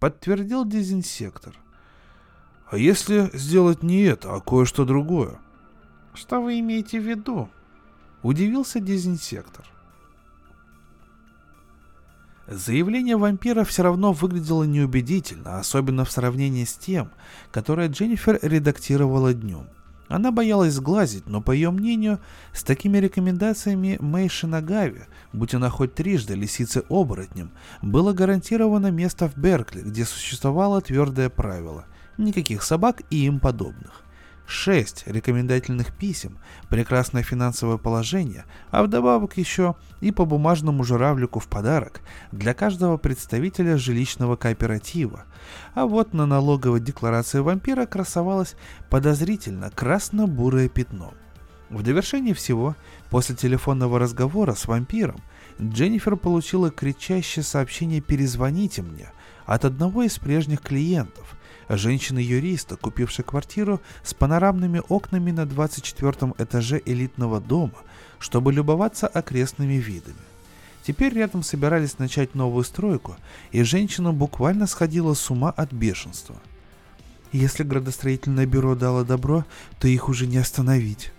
Подтвердил 0.00 0.64
дезинсектор. 0.64 1.54
А 2.70 2.76
если 2.76 3.30
сделать 3.32 3.82
не 3.82 4.02
это, 4.02 4.34
а 4.34 4.40
кое-что 4.40 4.84
другое? 4.84 5.38
Что 6.14 6.40
вы 6.40 6.60
имеете 6.60 7.00
в 7.00 7.08
виду? 7.08 7.48
Удивился 8.22 8.80
дезинсектор. 8.80 9.66
Заявление 12.46 13.16
вампира 13.16 13.64
все 13.64 13.82
равно 13.82 14.12
выглядело 14.12 14.64
неубедительно, 14.64 15.58
особенно 15.58 16.04
в 16.04 16.10
сравнении 16.10 16.64
с 16.64 16.74
тем, 16.74 17.10
которое 17.50 17.88
Дженнифер 17.88 18.38
редактировала 18.42 19.32
днем. 19.32 19.68
Она 20.14 20.30
боялась 20.30 20.74
сглазить, 20.74 21.26
но, 21.26 21.40
по 21.40 21.50
ее 21.50 21.72
мнению, 21.72 22.20
с 22.52 22.62
такими 22.62 22.98
рекомендациями 22.98 23.98
Мэй 24.00 24.28
Шинагави, 24.28 25.06
будь 25.32 25.54
она 25.54 25.70
хоть 25.70 25.96
трижды 25.96 26.34
лисицей-оборотнем, 26.34 27.50
было 27.82 28.12
гарантировано 28.12 28.92
место 28.92 29.28
в 29.28 29.36
Беркли, 29.36 29.80
где 29.80 30.04
существовало 30.04 30.80
твердое 30.80 31.30
правило– 31.30 31.86
никаких 32.16 32.62
собак 32.62 33.02
и 33.10 33.26
им 33.26 33.40
подобных. 33.40 34.03
Шесть 34.46 35.04
рекомендательных 35.06 35.92
писем, 35.94 36.38
прекрасное 36.68 37.22
финансовое 37.22 37.78
положение, 37.78 38.44
а 38.70 38.82
вдобавок 38.82 39.38
еще 39.38 39.74
и 40.02 40.10
по 40.10 40.26
бумажному 40.26 40.84
журавлику 40.84 41.40
в 41.40 41.48
подарок 41.48 42.02
для 42.30 42.52
каждого 42.52 42.98
представителя 42.98 43.78
жилищного 43.78 44.36
кооператива. 44.36 45.24
А 45.74 45.86
вот 45.86 46.12
на 46.12 46.26
налоговой 46.26 46.80
декларации 46.80 47.38
вампира 47.38 47.86
красовалось 47.86 48.54
подозрительно 48.90 49.70
красно-бурое 49.70 50.68
пятно. 50.68 51.14
В 51.70 51.82
довершение 51.82 52.34
всего, 52.34 52.76
после 53.08 53.34
телефонного 53.34 53.98
разговора 53.98 54.52
с 54.52 54.66
вампиром, 54.66 55.22
Дженнифер 55.60 56.16
получила 56.16 56.70
кричащее 56.70 57.42
сообщение 57.42 58.02
«Перезвоните 58.02 58.82
мне» 58.82 59.10
от 59.46 59.64
одного 59.64 60.02
из 60.02 60.18
прежних 60.18 60.60
клиентов– 60.60 61.34
женщины-юриста, 61.68 62.76
купившей 62.76 63.24
квартиру 63.24 63.80
с 64.02 64.14
панорамными 64.14 64.82
окнами 64.88 65.30
на 65.30 65.46
24 65.46 66.34
этаже 66.38 66.80
элитного 66.84 67.40
дома, 67.40 67.78
чтобы 68.18 68.52
любоваться 68.52 69.06
окрестными 69.06 69.74
видами. 69.74 70.16
Теперь 70.86 71.14
рядом 71.14 71.42
собирались 71.42 71.98
начать 71.98 72.34
новую 72.34 72.64
стройку, 72.64 73.16
и 73.52 73.62
женщина 73.62 74.12
буквально 74.12 74.66
сходила 74.66 75.14
с 75.14 75.30
ума 75.30 75.50
от 75.50 75.72
бешенства. 75.72 76.36
Если 77.32 77.64
градостроительное 77.64 78.46
бюро 78.46 78.74
дало 78.74 79.02
добро, 79.02 79.44
то 79.80 79.88
их 79.88 80.08
уже 80.08 80.26
не 80.26 80.36
остановить. 80.36 81.12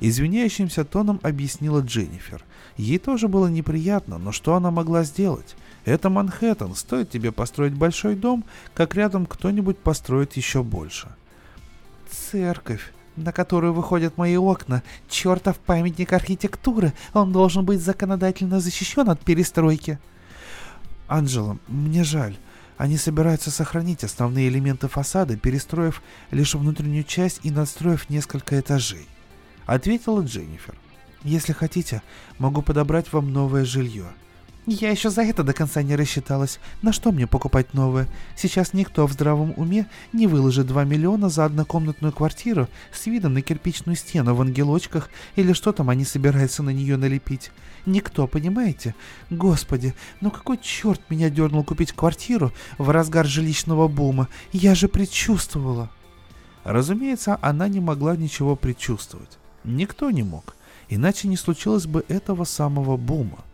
Извиняющимся 0.00 0.84
тоном 0.84 1.20
объяснила 1.22 1.80
Дженнифер. 1.80 2.44
Ей 2.76 2.98
тоже 2.98 3.28
было 3.28 3.46
неприятно, 3.46 4.18
но 4.18 4.32
что 4.32 4.54
она 4.54 4.70
могла 4.70 5.04
сделать? 5.04 5.56
Это 5.86 6.10
Манхэттен, 6.10 6.74
стоит 6.74 7.10
тебе 7.10 7.30
построить 7.30 7.72
большой 7.72 8.16
дом, 8.16 8.44
как 8.74 8.96
рядом 8.96 9.24
кто-нибудь 9.24 9.78
построит 9.78 10.36
еще 10.36 10.64
больше. 10.64 11.14
Церковь, 12.10 12.92
на 13.14 13.32
которую 13.32 13.72
выходят 13.72 14.18
мои 14.18 14.36
окна, 14.36 14.82
чертов 15.08 15.58
памятник 15.58 16.12
архитектуры, 16.12 16.92
он 17.14 17.32
должен 17.32 17.64
быть 17.64 17.80
законодательно 17.80 18.58
защищен 18.58 19.08
от 19.08 19.20
перестройки. 19.20 20.00
Анджела, 21.06 21.56
мне 21.68 22.02
жаль. 22.02 22.36
Они 22.78 22.96
собираются 22.96 23.52
сохранить 23.52 24.02
основные 24.02 24.48
элементы 24.48 24.88
фасада, 24.88 25.36
перестроив 25.36 26.02
лишь 26.32 26.56
внутреннюю 26.56 27.04
часть 27.04 27.40
и 27.44 27.52
надстроив 27.52 28.10
несколько 28.10 28.58
этажей. 28.58 29.06
Ответила 29.66 30.20
Дженнифер. 30.20 30.74
Если 31.22 31.52
хотите, 31.52 32.02
могу 32.38 32.60
подобрать 32.60 33.12
вам 33.12 33.32
новое 33.32 33.64
жилье. 33.64 34.06
Я 34.68 34.90
еще 34.90 35.10
за 35.10 35.22
это 35.22 35.44
до 35.44 35.52
конца 35.52 35.80
не 35.82 35.94
рассчиталась. 35.94 36.58
На 36.82 36.92
что 36.92 37.12
мне 37.12 37.28
покупать 37.28 37.72
новое? 37.72 38.08
Сейчас 38.34 38.72
никто 38.72 39.06
в 39.06 39.12
здравом 39.12 39.54
уме 39.56 39.86
не 40.12 40.26
выложит 40.26 40.66
2 40.66 40.82
миллиона 40.82 41.28
за 41.28 41.44
однокомнатную 41.44 42.12
квартиру 42.12 42.68
с 42.92 43.06
видом 43.06 43.34
на 43.34 43.42
кирпичную 43.42 43.94
стену 43.94 44.34
в 44.34 44.42
ангелочках 44.42 45.08
или 45.36 45.52
что 45.52 45.70
там 45.72 45.88
они 45.88 46.04
собираются 46.04 46.64
на 46.64 46.70
нее 46.70 46.96
налепить. 46.96 47.52
Никто, 47.86 48.26
понимаете? 48.26 48.96
Господи, 49.30 49.94
ну 50.20 50.32
какой 50.32 50.58
черт 50.58 51.00
меня 51.10 51.30
дернул 51.30 51.62
купить 51.62 51.92
квартиру 51.92 52.52
в 52.76 52.90
разгар 52.90 53.24
жилищного 53.24 53.86
бума? 53.86 54.26
Я 54.50 54.74
же 54.74 54.88
предчувствовала. 54.88 55.90
Разумеется, 56.64 57.38
она 57.40 57.68
не 57.68 57.78
могла 57.78 58.16
ничего 58.16 58.56
предчувствовать. 58.56 59.38
Никто 59.62 60.10
не 60.10 60.24
мог. 60.24 60.56
Иначе 60.88 61.28
не 61.28 61.36
случилось 61.36 61.86
бы 61.86 62.04
этого 62.08 62.42
самого 62.42 62.96
бума. 62.96 63.44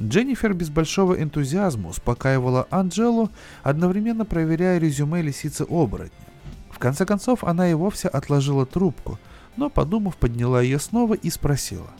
Дженнифер 0.00 0.54
без 0.54 0.70
большого 0.70 1.20
энтузиазма 1.22 1.90
успокаивала 1.90 2.66
Анджелу, 2.70 3.30
одновременно 3.62 4.24
проверяя 4.24 4.78
резюме 4.78 5.20
лисицы-оборотня. 5.20 6.26
В 6.70 6.78
конце 6.78 7.04
концов, 7.04 7.44
она 7.44 7.70
и 7.70 7.74
вовсе 7.74 8.08
отложила 8.08 8.64
трубку, 8.64 9.18
но, 9.56 9.68
подумав, 9.68 10.16
подняла 10.16 10.62
ее 10.62 10.78
снова 10.78 11.14
и 11.14 11.28
спросила. 11.28 11.90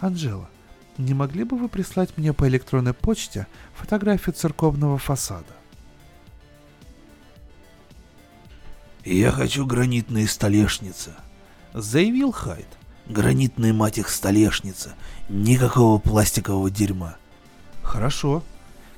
«Анджела, 0.00 0.48
не 0.96 1.12
могли 1.12 1.44
бы 1.44 1.58
вы 1.58 1.68
прислать 1.68 2.16
мне 2.16 2.32
по 2.32 2.48
электронной 2.48 2.94
почте 2.94 3.46
фотографию 3.74 4.34
церковного 4.34 4.96
фасада?» 4.96 5.52
«Я 9.04 9.30
хочу 9.30 9.66
гранитные 9.66 10.26
столешницы»,— 10.26 11.14
заявил 11.74 12.32
Хайд. 12.32 12.79
Гранитная 13.08 13.72
мать 13.72 13.98
их 13.98 14.08
столешница. 14.08 14.94
Никакого 15.28 15.98
пластикового 15.98 16.70
дерьма. 16.70 17.16
Хорошо. 17.82 18.42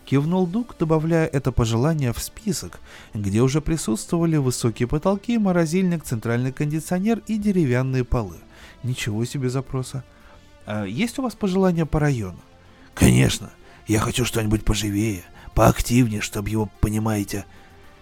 Кивнул 0.04 0.46
Дук, 0.46 0.76
добавляя 0.78 1.26
это 1.26 1.52
пожелание 1.52 2.12
в 2.12 2.18
список, 2.18 2.80
где 3.14 3.40
уже 3.40 3.60
присутствовали 3.60 4.36
высокие 4.36 4.86
потолки, 4.86 5.38
морозильник, 5.38 6.04
центральный 6.04 6.52
кондиционер 6.52 7.22
и 7.26 7.38
деревянные 7.38 8.04
полы. 8.04 8.36
Ничего 8.82 9.24
себе 9.24 9.48
запроса. 9.48 10.04
А 10.66 10.84
есть 10.84 11.18
у 11.18 11.22
вас 11.22 11.34
пожелания 11.34 11.86
по 11.86 12.00
району? 12.00 12.40
Конечно. 12.94 13.50
Я 13.86 14.00
хочу 14.00 14.24
что-нибудь 14.24 14.64
поживее, 14.64 15.24
поактивнее, 15.54 16.20
чтобы 16.20 16.50
его, 16.50 16.68
понимаете, 16.80 17.44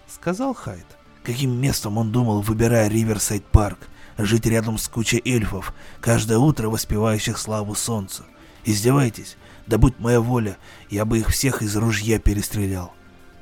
сказал 0.07 0.53
Хайд. 0.53 0.85
Каким 1.23 1.59
местом 1.59 1.97
он 1.97 2.11
думал, 2.11 2.41
выбирая 2.41 2.87
Риверсайд 2.87 3.45
Парк? 3.45 3.87
Жить 4.17 4.45
рядом 4.45 4.77
с 4.77 4.87
кучей 4.87 5.21
эльфов, 5.25 5.73
каждое 5.99 6.37
утро 6.37 6.69
воспевающих 6.69 7.37
славу 7.37 7.75
солнцу. 7.75 8.23
Издевайтесь, 8.65 9.37
да 9.67 9.77
будь 9.77 9.99
моя 9.99 10.21
воля, 10.21 10.57
я 10.89 11.05
бы 11.05 11.19
их 11.19 11.29
всех 11.29 11.61
из 11.61 11.75
ружья 11.75 12.19
перестрелял. 12.19 12.93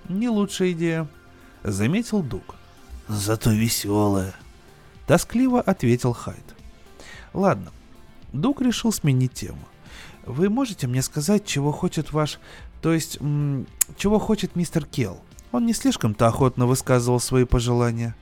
Не 0.08 0.30
лучшая 0.30 0.72
идея, 0.72 1.08
заметил 1.64 2.22
Дуг. 2.22 2.56
Зато 3.08 3.52
веселая. 3.52 4.34
Тоскливо 5.08 5.62
ответил 5.62 6.14
Хайд. 6.14 6.56
Ладно, 7.34 7.72
Дуг 8.34 8.62
решил 8.62 8.92
сменить 8.92 9.34
тему. 9.34 9.68
Вы 10.26 10.50
можете 10.50 10.88
мне 10.88 11.02
сказать, 11.02 11.46
чего 11.46 11.72
хочет 11.72 12.14
ваш... 12.14 12.40
То 12.82 12.94
есть, 12.94 13.18
чего 13.98 14.20
хочет 14.20 14.56
мистер 14.56 14.86
Келл? 14.86 15.20
Он 15.52 15.66
не 15.66 15.74
слишком-то 15.74 16.28
охотно 16.28 16.68
высказывал 16.68 17.20
свои 17.20 17.44
пожелания. 17.46 18.16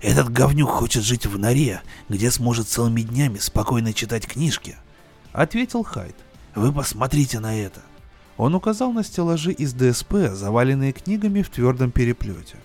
Этот 0.00 0.30
говнюк 0.30 0.70
хочет 0.70 1.02
жить 1.02 1.26
в 1.26 1.38
норе, 1.38 1.82
где 2.08 2.30
сможет 2.30 2.68
целыми 2.68 3.02
днями 3.02 3.38
спокойно 3.38 3.92
читать 3.92 4.26
книжки. 4.26 4.76
Ответил 5.32 5.82
Хайд. 5.82 6.16
Вы 6.54 6.72
посмотрите 6.72 7.38
на 7.38 7.54
это. 7.54 7.82
Он 8.38 8.54
указал 8.54 8.92
на 8.92 9.04
стеллажи 9.04 9.52
из 9.52 9.74
ДСП, 9.74 10.32
заваленные 10.32 10.92
книгами 10.92 11.42
в 11.42 11.50
твердом 11.50 11.90
переплете. 11.90 12.56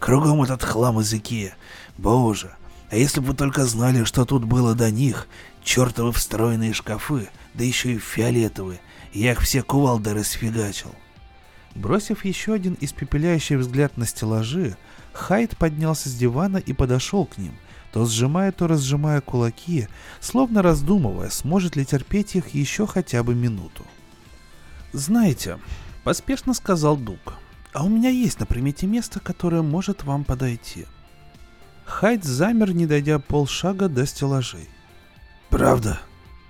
Кругом 0.00 0.42
этот 0.42 0.64
хлам 0.64 0.98
языки. 0.98 1.52
Боже, 1.96 2.56
а 2.90 2.96
если 2.96 3.20
бы 3.20 3.28
вы 3.28 3.34
только 3.34 3.64
знали, 3.64 4.02
что 4.02 4.24
тут 4.24 4.44
было 4.44 4.74
до 4.74 4.90
них, 4.90 5.28
чертовы 5.62 6.10
встроенные 6.10 6.72
шкафы, 6.72 7.28
да 7.54 7.62
еще 7.62 7.92
и 7.92 7.98
фиолетовые, 7.98 8.80
я 9.12 9.32
их 9.32 9.40
все 9.40 9.62
кувалдой 9.62 10.14
расфигачил. 10.14 10.92
Бросив 11.76 12.24
еще 12.24 12.52
один 12.54 12.76
испепеляющий 12.80 13.56
взгляд 13.56 13.96
на 13.96 14.06
стеллажи, 14.06 14.76
Хайд 15.12 15.56
поднялся 15.56 16.08
с 16.08 16.14
дивана 16.14 16.56
и 16.56 16.72
подошел 16.72 17.26
к 17.26 17.38
ним, 17.38 17.54
то 17.92 18.04
сжимая, 18.06 18.52
то 18.52 18.66
разжимая 18.66 19.20
кулаки, 19.20 19.88
словно 20.20 20.62
раздумывая, 20.62 21.30
сможет 21.30 21.76
ли 21.76 21.84
терпеть 21.84 22.34
их 22.34 22.50
еще 22.50 22.86
хотя 22.86 23.22
бы 23.22 23.34
минуту. 23.34 23.84
«Знаете»,— 24.92 25.58
поспешно 26.04 26.54
сказал 26.54 26.96
Дуг,— 26.96 27.34
«а 27.72 27.84
у 27.84 27.88
меня 27.88 28.10
есть 28.10 28.40
на 28.40 28.46
примете 28.46 28.86
место, 28.86 29.20
которое 29.20 29.62
может 29.62 30.04
вам 30.04 30.24
подойти». 30.24 30.86
Хайд 31.84 32.24
замер, 32.24 32.72
не 32.72 32.86
дойдя 32.86 33.18
полшага 33.18 33.88
до 33.88 34.06
стеллажей. 34.06 34.68
«Правда? 35.50 36.00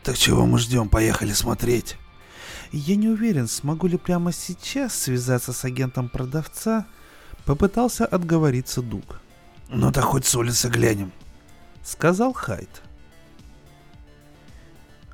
Так 0.03 0.17
чего 0.17 0.47
мы 0.47 0.59
ждем? 0.59 0.89
Поехали 0.89 1.33
смотреть!» 1.33 1.97
Я 2.73 2.97
не 2.97 3.09
уверен, 3.09 3.49
смогу 3.49 3.87
ли 3.87 3.99
прямо 3.99 4.33
сейчас 4.33 4.95
связаться 4.95 5.53
с 5.53 5.63
агентом 5.67 6.09
продавца. 6.09 6.87
Попытался 7.45 8.07
отговориться 8.07 8.83
Дуг. 8.83 9.21
Ну 9.69 9.91
так 9.91 10.05
хоть 10.05 10.27
с 10.27 10.35
улицы 10.35 10.69
глянем, 10.69 11.13
сказал 11.83 12.33
Хайд. 12.33 12.83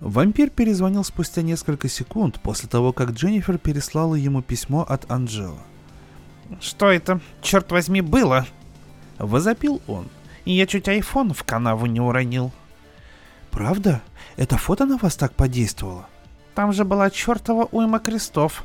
Вампир 0.01 0.51
перезвонил 0.51 1.05
спустя 1.05 1.43
несколько 1.43 1.89
секунд 1.89 2.41
после 2.41 2.69
того, 2.69 2.93
как 2.93 3.11
Дженнифер 3.11 3.59
переслала 3.59 4.15
ему 4.15 4.43
письмо 4.43 4.83
от 4.89 5.11
Анджела. 5.11 5.59
«Что 6.61 6.91
это, 6.91 7.21
черт 7.43 7.71
возьми, 7.73 8.01
было?» 8.01 8.47
Возопил 9.19 9.83
он, 9.87 10.09
и 10.45 10.53
я 10.53 10.67
чуть 10.67 10.89
айфон 10.89 11.35
в 11.35 11.43
канаву 11.43 11.87
не 11.87 12.01
уронил. 12.01 12.53
«Правда? 13.51 14.03
Это 14.37 14.57
фото 14.57 14.87
на 14.87 14.99
вас 14.99 15.17
так 15.17 15.35
подействовало?» 15.35 16.07
Там 16.59 16.73
же 16.73 16.85
была 16.85 17.09
чертова 17.09 17.69
уйма 17.71 18.01
крестов. 18.01 18.65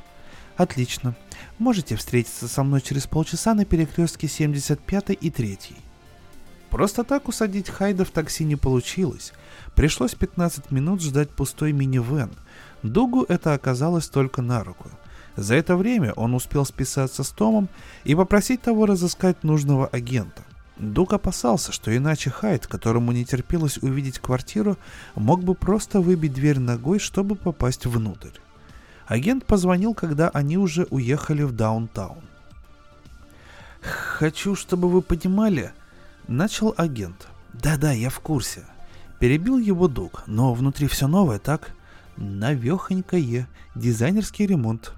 Отлично. 0.58 1.16
Можете 1.60 1.96
встретиться 1.96 2.48
со 2.48 2.64
мной 2.64 2.82
через 2.82 3.08
полчаса 3.08 3.54
на 3.54 3.66
перекрестке 3.66 4.28
75 4.28 5.18
и 5.20 5.30
3. 5.30 5.58
Просто 6.70 7.04
так 7.04 7.28
усадить 7.28 7.70
Хайда 7.70 8.04
в 8.04 8.12
такси 8.12 8.44
не 8.44 8.56
получилось. 8.56 9.32
Пришлось 9.76 10.16
15 10.16 10.72
минут 10.72 11.04
ждать 11.04 11.30
пустой 11.30 11.72
минивэн. 11.72 12.32
Дугу 12.82 13.26
это 13.30 13.54
оказалось 13.54 14.08
только 14.08 14.42
на 14.42 14.64
руку. 14.64 14.90
За 15.36 15.56
это 15.56 15.76
время 15.76 16.14
он 16.14 16.34
успел 16.34 16.66
списаться 16.66 17.24
с 17.24 17.30
Томом 17.30 17.70
и 18.04 18.16
попросить 18.16 18.62
того 18.62 18.86
разыскать 18.86 19.44
нужного 19.44 19.88
агента. 19.88 20.44
Дуг 20.78 21.14
опасался, 21.14 21.72
что 21.72 21.96
иначе 21.96 22.30
Хайд, 22.30 22.66
которому 22.68 23.12
не 23.12 23.26
терпелось 23.26 23.78
увидеть 23.78 24.20
квартиру, 24.20 24.78
мог 25.16 25.44
бы 25.44 25.54
просто 25.54 26.02
выбить 26.02 26.34
дверь 26.34 26.60
ногой, 26.60 27.00
чтобы 27.00 27.36
попасть 27.36 27.86
внутрь. 27.86 28.40
Агент 29.14 29.46
позвонил, 29.46 29.94
когда 29.94 30.30
они 30.30 30.58
уже 30.58 30.88
уехали 30.90 31.44
в 31.44 31.52
даунтаун. 31.52 32.24
«Хочу, 33.80 34.56
чтобы 34.56 34.90
вы 34.90 35.04
понимали...»— 35.04 35.72
начал 36.28 36.74
агент. 36.78 37.28
«Да-да, 37.54 37.92
я 37.92 38.10
в 38.10 38.20
курсе». 38.22 38.66
Перебил 39.20 39.60
его 39.60 39.88
Дуг, 39.88 40.24
но 40.26 40.56
внутри 40.56 40.88
все 40.88 41.06
новое, 41.06 41.38
так? 41.38 41.76
Навехонькое, 42.18 43.48
дизайнерский 43.76 44.48
ремонт. 44.48 44.94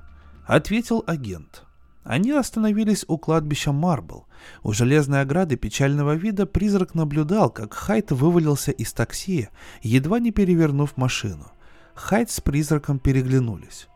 Ответил 0.46 1.04
агент. 1.06 1.64
Они 2.06 2.32
остановились 2.32 3.04
у 3.10 3.18
кладбища 3.18 3.74
Марбл. 3.74 4.28
У 4.64 4.72
железной 4.72 5.24
ограды 5.24 5.58
печального 5.58 6.16
вида 6.16 6.46
призрак 6.46 6.96
наблюдал, 6.96 7.50
как 7.50 7.74
Хайт 7.74 8.14
вывалился 8.14 8.72
из 8.72 8.94
такси, 8.94 9.50
едва 9.82 10.20
не 10.20 10.32
перевернув 10.32 10.96
машину. 10.96 11.52
Хайт 11.96 12.32
с 12.32 12.40
призраком 12.40 12.98
переглянулись. 12.98 13.90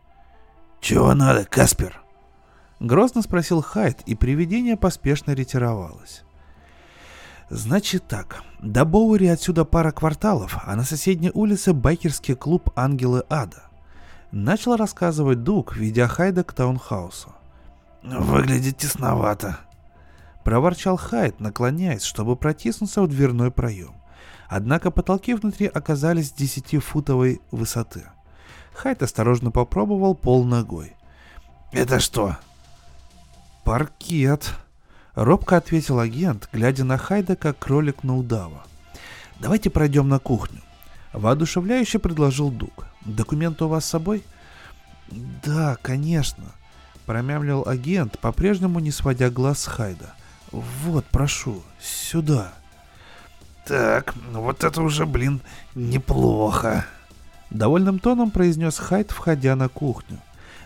«Чего 0.80 1.14
надо, 1.14 1.44
Каспер?» 1.44 2.00
Грозно 2.80 3.20
спросил 3.20 3.60
Хайт, 3.60 4.00
и 4.06 4.14
привидение 4.14 4.76
поспешно 4.76 5.32
ретировалось. 5.32 6.24
«Значит 7.50 8.08
так, 8.08 8.42
до 8.62 8.84
Боуэри 8.84 9.26
отсюда 9.26 9.64
пара 9.64 9.90
кварталов, 9.92 10.58
а 10.64 10.74
на 10.76 10.84
соседней 10.84 11.30
улице 11.34 11.74
байкерский 11.74 12.34
клуб 12.34 12.70
«Ангелы 12.76 13.24
Ада». 13.28 13.64
Начал 14.32 14.76
рассказывать 14.76 15.42
Дуг, 15.42 15.76
ведя 15.76 16.06
Хайда 16.06 16.44
к 16.44 16.52
таунхаусу. 16.52 17.34
«Выглядит 18.02 18.78
тесновато»,— 18.78 19.58
проворчал 20.44 20.96
Хайд, 20.96 21.40
наклоняясь, 21.40 22.04
чтобы 22.04 22.36
протиснуться 22.36 23.02
в 23.02 23.08
дверной 23.08 23.50
проем. 23.50 23.94
Однако 24.48 24.90
потолки 24.90 25.34
внутри 25.34 25.66
оказались 25.66 26.32
десятифутовой 26.32 27.42
высоты. 27.50 28.04
Хайд 28.74 29.02
осторожно 29.02 29.50
попробовал 29.50 30.14
пол 30.14 30.44
ногой. 30.44 30.94
«Это 31.72 32.00
что?» 32.00 32.36
«Паркет»,— 33.64 34.54
робко 35.14 35.56
ответил 35.56 35.98
агент, 35.98 36.48
глядя 36.52 36.84
на 36.84 36.98
Хайда, 36.98 37.36
как 37.36 37.58
кролик 37.58 38.02
на 38.02 38.16
удава. 38.16 38.64
«Давайте 39.38 39.70
пройдем 39.70 40.08
на 40.08 40.18
кухню». 40.18 40.60
Воодушевляюще 41.12 41.98
предложил 41.98 42.50
Дуг. 42.50 42.86
«Документы 43.04 43.64
у 43.64 43.68
вас 43.68 43.84
с 43.84 43.90
собой?» 43.90 44.24
«Да, 45.42 45.76
конечно», 45.82 46.54
промямлил 47.10 47.64
агент, 47.66 48.20
по-прежнему 48.20 48.78
не 48.78 48.92
сводя 48.92 49.30
глаз 49.30 49.62
с 49.62 49.66
Хайда. 49.66 50.14
«Вот, 50.52 51.04
прошу, 51.06 51.64
сюда». 51.80 52.52
«Так, 53.66 54.14
вот 54.32 54.62
это 54.62 54.80
уже, 54.80 55.06
блин, 55.06 55.40
неплохо»,— 55.74 56.86
довольным 57.50 57.98
тоном 57.98 58.30
произнес 58.30 58.78
Хайд, 58.78 59.10
входя 59.10 59.56
на 59.56 59.68
кухню. 59.68 60.18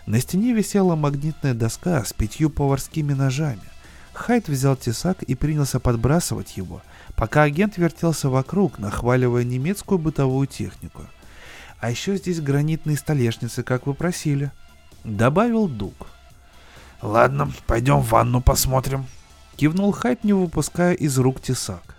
На 0.05 0.19
стене 0.19 0.53
висела 0.53 0.95
магнитная 0.95 1.53
доска 1.53 2.03
с 2.03 2.13
пятью 2.13 2.49
поварскими 2.49 3.13
ножами. 3.13 3.61
Хайд 4.13 4.47
взял 4.47 4.75
тесак 4.75 5.23
и 5.23 5.35
принялся 5.35 5.79
подбрасывать 5.79 6.57
его, 6.57 6.81
пока 7.15 7.43
агент 7.43 7.77
вертелся 7.77 8.29
вокруг, 8.29 8.79
нахваливая 8.79 9.43
немецкую 9.43 9.99
бытовую 9.99 10.47
технику. 10.47 11.03
«А 11.79 11.89
еще 11.89 12.15
здесь 12.15 12.39
гранитные 12.39 12.97
столешницы, 12.97 13.63
как 13.63 13.87
вы 13.87 13.93
просили»,— 13.93 14.51
добавил 15.03 15.67
Дуг. 15.67 16.07
«Ладно, 17.01 17.51
пойдем 17.67 17.99
в 17.99 18.09
ванну 18.09 18.41
посмотрим»,— 18.41 19.05
кивнул 19.57 19.91
Хайт, 19.91 20.23
не 20.23 20.33
выпуская 20.33 20.93
из 20.93 21.17
рук 21.17 21.41
тесак. 21.41 21.95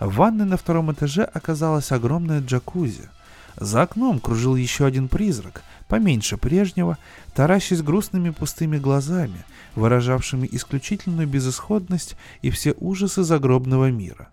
В 0.00 0.14
ванной 0.16 0.44
на 0.44 0.56
втором 0.56 0.92
этаже 0.92 1.24
оказалась 1.24 1.92
огромная 1.92 2.40
джакузи. 2.40 3.08
За 3.56 3.82
окном 3.82 4.18
кружил 4.18 4.56
еще 4.56 4.84
один 4.84 5.08
призрак, 5.08 5.62
поменьше 5.88 6.36
прежнего, 6.36 6.98
таращась 7.34 7.82
грустными 7.82 8.30
пустыми 8.30 8.78
глазами, 8.78 9.44
выражавшими 9.74 10.48
исключительную 10.50 11.28
безысходность 11.28 12.16
и 12.42 12.50
все 12.50 12.74
ужасы 12.78 13.22
загробного 13.22 13.90
мира. 13.90 14.28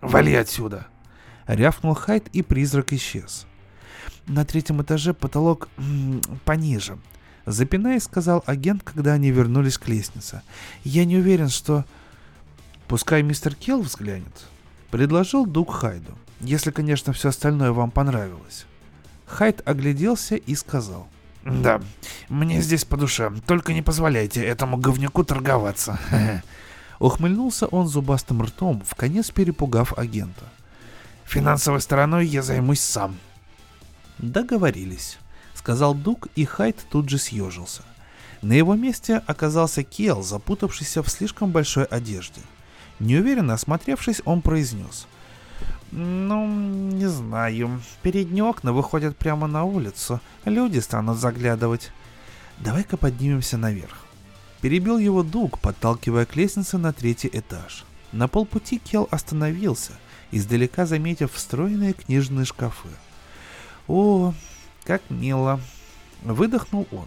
«Вали 0.00 0.34
отсюда!»— 0.34 0.86
рявкнул 1.46 1.94
Хайт, 1.94 2.28
и 2.32 2.42
призрак 2.42 2.92
исчез. 2.92 3.46
На 4.26 4.44
третьем 4.44 4.80
этаже 4.82 5.12
потолок 5.12 5.68
м 5.76 6.18
-м, 6.18 6.38
пониже, 6.44 6.98
Запинаясь, 7.46 8.04
сказал 8.04 8.42
агент, 8.46 8.82
когда 8.82 9.12
они 9.12 9.30
вернулись 9.30 9.78
к 9.78 9.88
лестнице. 9.88 10.42
«Я 10.82 11.04
не 11.04 11.18
уверен, 11.18 11.48
что...» 11.48 11.84
«Пускай 12.88 13.22
мистер 13.22 13.54
Келл 13.54 13.82
взглянет»,— 13.82 14.46
предложил 14.90 15.46
Дуг 15.46 15.74
Хайду. 15.74 16.16
«Если, 16.40 16.70
конечно, 16.70 17.12
все 17.12 17.28
остальное 17.28 17.72
вам 17.72 17.90
понравилось». 17.90 18.66
Хайд 19.26 19.62
огляделся 19.66 20.36
и 20.36 20.54
сказал. 20.54 21.08
«Да, 21.44 21.80
мне 22.28 22.60
здесь 22.60 22.84
по 22.84 22.96
душе. 22.96 23.32
Только 23.46 23.72
не 23.72 23.82
позволяйте 23.82 24.42
этому 24.44 24.76
говнюку 24.76 25.24
торговаться». 25.24 25.98
Ухмыльнулся 27.00 27.66
он 27.66 27.88
зубастым 27.88 28.42
ртом, 28.42 28.82
в 28.86 28.94
конец 28.94 29.30
перепугав 29.30 29.98
агента. 29.98 30.44
«Финансовой 31.24 31.80
стороной 31.80 32.26
я 32.26 32.42
займусь 32.42 32.80
сам». 32.80 33.16
Договорились 34.18 35.18
сказал 35.64 35.94
Дуг, 35.94 36.28
и 36.36 36.44
Хайд 36.44 36.76
тут 36.90 37.08
же 37.08 37.16
съежился. 37.16 37.80
На 38.42 38.52
его 38.52 38.74
месте 38.74 39.22
оказался 39.26 39.82
Кел, 39.82 40.22
запутавшийся 40.22 41.02
в 41.02 41.08
слишком 41.08 41.52
большой 41.52 41.84
одежде. 41.84 42.42
Неуверенно 43.00 43.54
осмотревшись, 43.54 44.20
он 44.26 44.42
произнес. 44.42 45.06
«Ну, 45.96 46.48
не 46.48 47.08
знаю. 47.08 47.80
Передние 48.02 48.42
окна 48.42 48.72
выходят 48.72 49.16
прямо 49.16 49.46
на 49.46 49.62
улицу. 49.62 50.20
Люди 50.44 50.80
станут 50.80 51.18
заглядывать. 51.18 51.92
Давай-ка 52.58 52.96
поднимемся 52.96 53.56
наверх». 53.58 54.04
Перебил 54.60 54.98
его 54.98 55.22
Дуг, 55.22 55.60
подталкивая 55.60 56.26
к 56.26 56.34
лестнице 56.34 56.78
на 56.78 56.92
третий 56.92 57.30
этаж. 57.32 57.84
На 58.10 58.26
полпути 58.26 58.78
Кел 58.78 59.06
остановился, 59.12 59.92
издалека 60.32 60.84
заметив 60.84 61.32
встроенные 61.32 61.92
книжные 61.92 62.44
шкафы. 62.44 62.88
«О, 63.86 64.34
как 64.82 65.02
мило. 65.10 65.60
Выдохнул 66.22 66.88
он. 66.90 67.06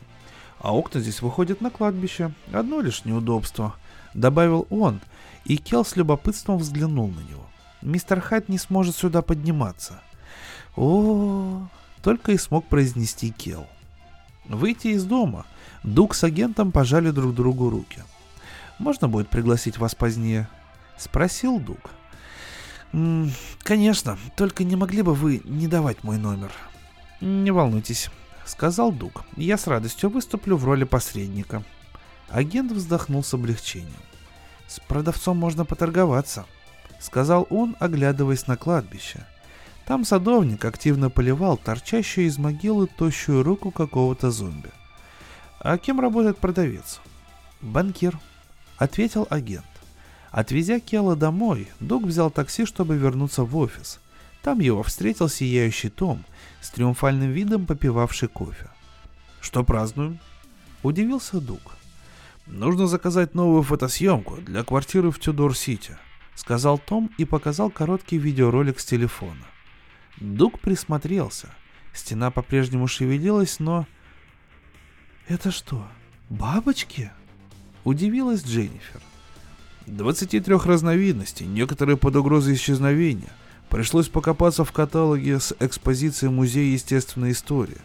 А 0.60 0.74
окна 0.74 1.02
здесь 1.02 1.22
выходят 1.22 1.60
на 1.60 1.72
кладбище. 1.72 2.32
Одно 2.54 2.80
лишь 2.80 3.04
неудобство. 3.04 3.76
Добавил 4.14 4.66
он, 4.70 5.02
и 5.44 5.58
Кел 5.58 5.84
с 5.84 5.98
любопытством 5.98 6.58
взглянул 6.58 7.10
на 7.10 7.20
него. 7.20 7.46
Мистер 7.82 8.22
Хайт 8.22 8.50
не 8.50 8.58
сможет 8.58 8.96
сюда 8.96 9.22
подниматься. 9.22 10.02
О, 10.76 11.68
только 12.02 12.32
и 12.32 12.38
смог 12.38 12.68
произнести 12.68 13.32
Кел. 13.32 13.68
Выйти 14.46 14.90
из 14.90 15.04
дома. 15.06 15.46
Дуг 15.84 16.16
с 16.16 16.24
агентом 16.24 16.72
пожали 16.72 17.12
друг 17.12 17.36
другу 17.36 17.70
руки. 17.70 18.04
«Можно 18.80 19.08
будет 19.08 19.30
пригласить 19.30 19.78
вас 19.78 19.96
позднее?»— 19.96 20.48
спросил 20.98 21.60
Дуг. 21.60 21.92
«М 22.94 23.26
-м, 23.26 23.32
«Конечно, 23.64 24.18
только 24.36 24.64
не 24.64 24.76
могли 24.76 25.02
бы 25.02 25.14
вы 25.14 25.42
не 25.46 25.68
давать 25.68 26.04
мой 26.04 26.18
номер?» 26.18 26.52
«Не 27.22 27.52
волнуйтесь»,— 27.52 28.10
сказал 28.46 28.92
Дуг. 28.92 29.24
«Я 29.36 29.58
с 29.58 29.68
радостью 29.68 30.10
выступлю 30.10 30.58
в 30.58 30.66
роли 30.66 30.84
посредника». 30.84 31.64
Агент 32.30 32.72
вздохнул 32.72 33.24
с 33.24 33.34
облегчением. 33.34 33.94
«С 34.68 34.80
продавцом 34.80 35.38
можно 35.38 35.66
поторговаться»,— 35.66 36.46
сказал 37.00 37.48
он, 37.50 37.76
оглядываясь 37.80 38.48
на 38.48 38.58
кладбище. 38.58 39.26
Там 39.86 40.04
садовник 40.04 40.66
активно 40.66 41.10
поливал 41.10 41.58
торчащую 41.58 42.28
из 42.28 42.38
могилы 42.38 42.88
тощую 42.88 43.44
руку 43.44 43.72
какого-то 43.72 44.32
зомби. 44.32 44.70
«А 45.60 45.78
кем 45.78 46.00
работает 46.00 46.38
продавец?» 46.38 47.00
«Банкир»,— 47.62 48.20
ответил 48.78 49.26
агент. 49.30 49.66
Отвезя 50.32 50.80
Кела 50.80 51.16
домой, 51.16 51.70
Дуг 51.80 52.04
взял 52.04 52.30
такси, 52.30 52.66
чтобы 52.66 52.98
вернуться 52.98 53.44
в 53.44 53.56
офис. 53.58 54.00
Там 54.44 54.60
его 54.60 54.84
встретил 54.84 55.30
сияющий 55.30 55.90
Том, 55.90 56.24
с 56.62 56.70
триумфальным 56.70 57.32
видом 57.32 57.66
попивавший 57.66 58.28
кофе. 58.28 58.70
«Что 59.42 59.64
празднуем?»— 59.64 60.20
удивился 60.84 61.40
Дуг. 61.40 61.78
«Нужно 62.46 62.88
заказать 62.88 63.36
новую 63.36 63.64
фотосъемку 63.64 64.38
для 64.38 64.64
квартиры 64.64 65.12
в 65.12 65.20
Тюдор-Сити»,— 65.20 65.98
сказал 66.38 66.78
Том 66.78 67.10
и 67.18 67.26
показал 67.26 67.72
короткий 67.72 68.18
видеоролик 68.18 68.80
с 68.80 68.86
телефона. 68.86 69.48
Дуг 70.18 70.60
присмотрелся. 70.60 71.50
Стена 71.94 72.30
по-прежнему 72.30 72.88
шевелилась, 72.88 73.60
но... 73.60 73.88
«Это 75.28 75.52
что, 75.52 75.86
бабочки?»— 76.30 77.12
удивилась 77.84 78.46
Дженнифер. 78.46 79.02
23 79.88 80.56
разновидностей, 80.58 81.48
некоторые 81.48 81.98
под 81.98 82.16
угрозой 82.16 82.54
исчезновения. 82.54 83.32
Пришлось 83.70 84.08
покопаться 84.08 84.64
в 84.64 84.72
каталоге 84.72 85.40
с 85.40 85.56
экспозицией 85.60 86.32
Музея 86.32 86.72
естественной 86.72 87.32
истории. 87.32 87.78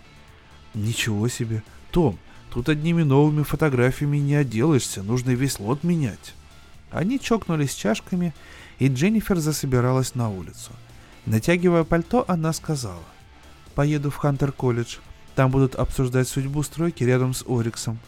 Ничего 0.75 1.27
себе. 1.29 1.63
Том, 1.91 2.19
тут 2.51 2.69
одними 2.69 3.03
новыми 3.03 3.45
фотографиями 3.45 4.19
не 4.19 4.35
отделаешься, 4.35 5.03
нужно 5.03 5.31
весь 5.31 5.59
лот 5.59 5.85
менять. 5.85 6.35
Они 6.93 7.19
чокнулись 7.19 7.75
чашками, 7.75 8.33
и 8.79 8.89
Дженнифер 8.89 9.39
засобиралась 9.39 10.15
на 10.15 10.31
улицу. 10.31 10.71
Натягивая 11.27 11.85
пальто, 11.85 12.25
она 12.29 12.53
сказала. 12.53 13.03
«Поеду 13.75 14.11
в 14.11 14.17
Хантер-колледж. 14.17 14.99
Там 15.35 15.51
будут 15.51 15.75
обсуждать 15.75 16.29
судьбу 16.29 16.63
стройки 16.63 17.03
рядом 17.03 17.35
с 17.35 17.45
Ориксом». 17.47 17.99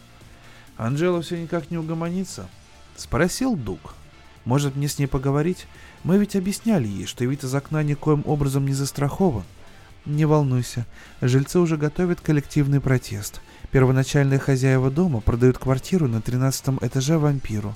«Анжела 0.77 1.21
все 1.21 1.41
никак 1.41 1.71
не 1.71 1.77
угомонится?» 1.77 2.47
Спросил 2.95 3.55
Дуг. 3.55 3.95
Может 4.45 4.75
мне 4.75 4.87
с 4.87 4.99
ней 4.99 5.07
поговорить? 5.07 5.67
Мы 6.03 6.17
ведь 6.17 6.35
объясняли 6.35 6.87
ей, 6.87 7.05
что 7.05 7.25
вид 7.25 7.43
из 7.43 7.53
окна 7.53 7.83
никоим 7.83 8.23
образом 8.25 8.65
не 8.65 8.73
застрахован. 8.73 9.43
Не 10.05 10.25
волнуйся, 10.25 10.85
жильцы 11.19 11.59
уже 11.59 11.77
готовят 11.77 12.21
коллективный 12.21 12.79
протест. 12.79 13.41
Первоначальные 13.71 14.37
хозяева 14.37 14.91
дома 14.91 15.19
продают 15.19 15.57
квартиру 15.57 16.07
на 16.07 16.21
тринадцатом 16.21 16.77
этаже 16.81 17.17
вампиру. 17.17 17.75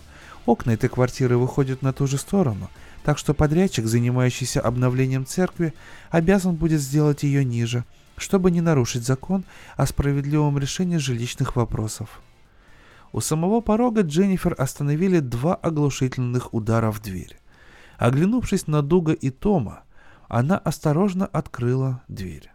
Окна 0.49 0.71
этой 0.71 0.89
квартиры 0.89 1.37
выходят 1.37 1.83
на 1.83 1.93
ту 1.93 2.07
же 2.07 2.17
сторону, 2.17 2.71
так 3.03 3.19
что 3.19 3.35
подрядчик, 3.35 3.85
занимающийся 3.85 4.59
обновлением 4.61 5.27
церкви, 5.27 5.75
обязан 6.09 6.55
будет 6.55 6.81
сделать 6.81 7.21
ее 7.21 7.45
ниже, 7.45 7.85
чтобы 8.17 8.49
не 8.49 8.59
нарушить 8.59 9.05
закон 9.05 9.45
о 9.77 9.85
справедливом 9.85 10.57
решении 10.57 10.97
жилищных 10.97 11.55
вопросов. 11.55 12.19
У 13.11 13.21
самого 13.21 13.61
порога 13.61 14.01
Дженнифер 14.01 14.55
остановили 14.57 15.19
два 15.19 15.53
оглушительных 15.53 16.51
удара 16.51 16.91
в 16.91 16.99
дверь. 16.99 17.37
Оглянувшись 17.99 18.65
на 18.65 18.81
Дуга 18.81 19.13
и 19.13 19.29
Тома, 19.29 19.83
она 20.29 20.57
осторожно 20.57 21.27
открыла 21.27 22.01
дверь. 22.07 22.51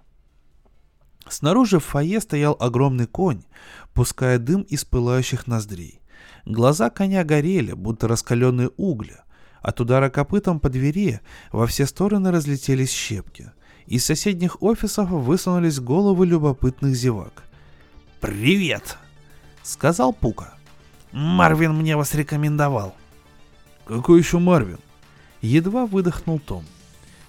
Снаружи 1.29 1.79
в 1.79 1.85
фойе 1.85 2.21
стоял 2.21 2.57
огромный 2.59 3.07
конь, 3.07 3.45
пуская 3.93 4.41
дым 4.41 4.63
из 4.63 4.85
пылающих 4.85 5.47
ноздрей. 5.47 6.01
Глаза 6.47 6.91
коня 6.91 7.25
горели, 7.25 7.73
будто 7.73 8.09
раскаленные 8.09 8.71
угли. 8.77 9.17
От 9.61 9.81
удара 9.81 10.11
копытом 10.11 10.61
по 10.61 10.69
двери 10.69 11.21
во 11.53 11.67
все 11.67 11.87
стороны 11.87 12.31
разлетелись 12.31 12.93
щепки. 12.93 13.53
Из 13.87 14.05
соседних 14.05 14.63
офисов 14.63 15.11
высунулись 15.11 15.81
головы 15.81 16.27
любопытных 16.27 16.95
зевак. 16.95 17.45
«Привет!» 18.21 18.99
сказал 19.65 20.13
Пука. 20.13 20.55
«Марвин 21.13 21.75
мне 21.75 21.97
вас 21.97 22.15
рекомендовал». 22.15 22.95
«Какой 23.87 24.19
еще 24.19 24.39
Марвин?» 24.39 24.79
Едва 25.41 25.87
выдохнул 25.87 26.39
Том. 26.39 26.65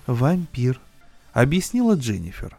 «Вампир»,— 0.07 0.80
объяснила 1.34 1.95
Дженнифер. 1.95 2.57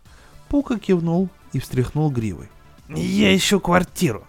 Пука 0.48 0.78
кивнул 0.78 1.28
и 1.52 1.58
встряхнул 1.58 2.10
гривой. 2.10 2.48
«Я 2.88 3.34
ищу 3.34 3.60
квартиру». 3.60 4.26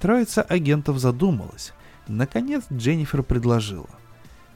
Троица 0.00 0.42
агентов 0.42 0.98
задумалась. 0.98 1.72
Наконец 2.06 2.64
Дженнифер 2.72 3.22
предложила. 3.22 3.88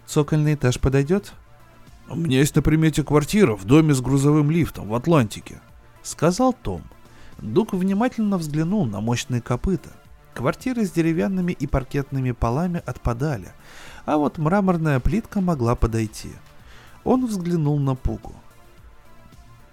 «Цокольный 0.06 0.54
этаж 0.54 0.78
подойдет?» 0.78 1.32
«У 2.08 2.16
меня 2.16 2.38
есть 2.38 2.54
на 2.54 2.62
примете 2.62 3.02
квартира 3.02 3.54
в 3.56 3.64
доме 3.64 3.94
с 3.94 4.00
грузовым 4.00 4.50
лифтом 4.50 4.88
в 4.88 4.94
Атлантике»,— 4.94 5.60
сказал 6.02 6.52
Том. 6.52 6.82
Дуг 7.38 7.72
внимательно 7.72 8.38
взглянул 8.38 8.86
на 8.86 9.00
мощные 9.00 9.40
копыта. 9.40 9.90
Квартиры 10.34 10.86
с 10.86 10.90
деревянными 10.90 11.52
и 11.52 11.66
паркетными 11.66 12.32
полами 12.32 12.82
отпадали, 12.86 13.52
а 14.06 14.16
вот 14.16 14.38
мраморная 14.38 14.98
плитка 15.00 15.40
могла 15.40 15.74
подойти. 15.74 16.30
Он 17.04 17.26
взглянул 17.26 17.78
на 17.78 17.94
Пугу. 17.94 18.34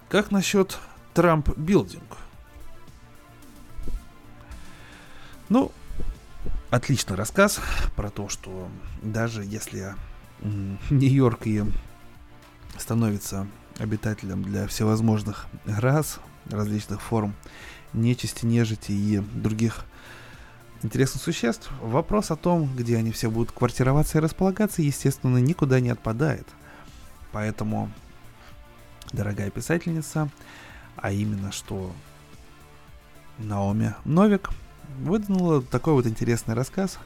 «Как 0.08 0.30
насчет 0.30 0.78
Трамп 1.14 1.50
Ну, 5.50 5.72
отличный 6.70 7.16
рассказ 7.16 7.58
про 7.96 8.08
то, 8.08 8.28
что 8.28 8.68
даже 9.02 9.44
если 9.44 9.96
Нью-Йорк 10.90 11.44
и 11.48 11.64
становится 12.78 13.48
обитателем 13.78 14.44
для 14.44 14.68
всевозможных 14.68 15.48
рас, 15.66 16.20
различных 16.48 17.02
форм 17.02 17.34
нечисти, 17.92 18.46
нежити 18.46 18.92
и 18.92 19.18
других 19.18 19.86
интересных 20.84 21.20
существ, 21.20 21.68
вопрос 21.82 22.30
о 22.30 22.36
том, 22.36 22.70
где 22.76 22.96
они 22.96 23.10
все 23.10 23.28
будут 23.28 23.50
квартироваться 23.50 24.18
и 24.18 24.20
располагаться, 24.20 24.82
естественно, 24.82 25.38
никуда 25.38 25.80
не 25.80 25.90
отпадает. 25.90 26.46
Поэтому, 27.32 27.90
дорогая 29.12 29.50
писательница, 29.50 30.28
а 30.94 31.10
именно 31.10 31.50
что 31.50 31.92
Наоми 33.38 33.96
Новик 34.04 34.50
выдвинула 34.98 35.62
такой 35.62 35.94
вот 35.94 36.06
интересный 36.06 36.54
рассказ 36.54 36.98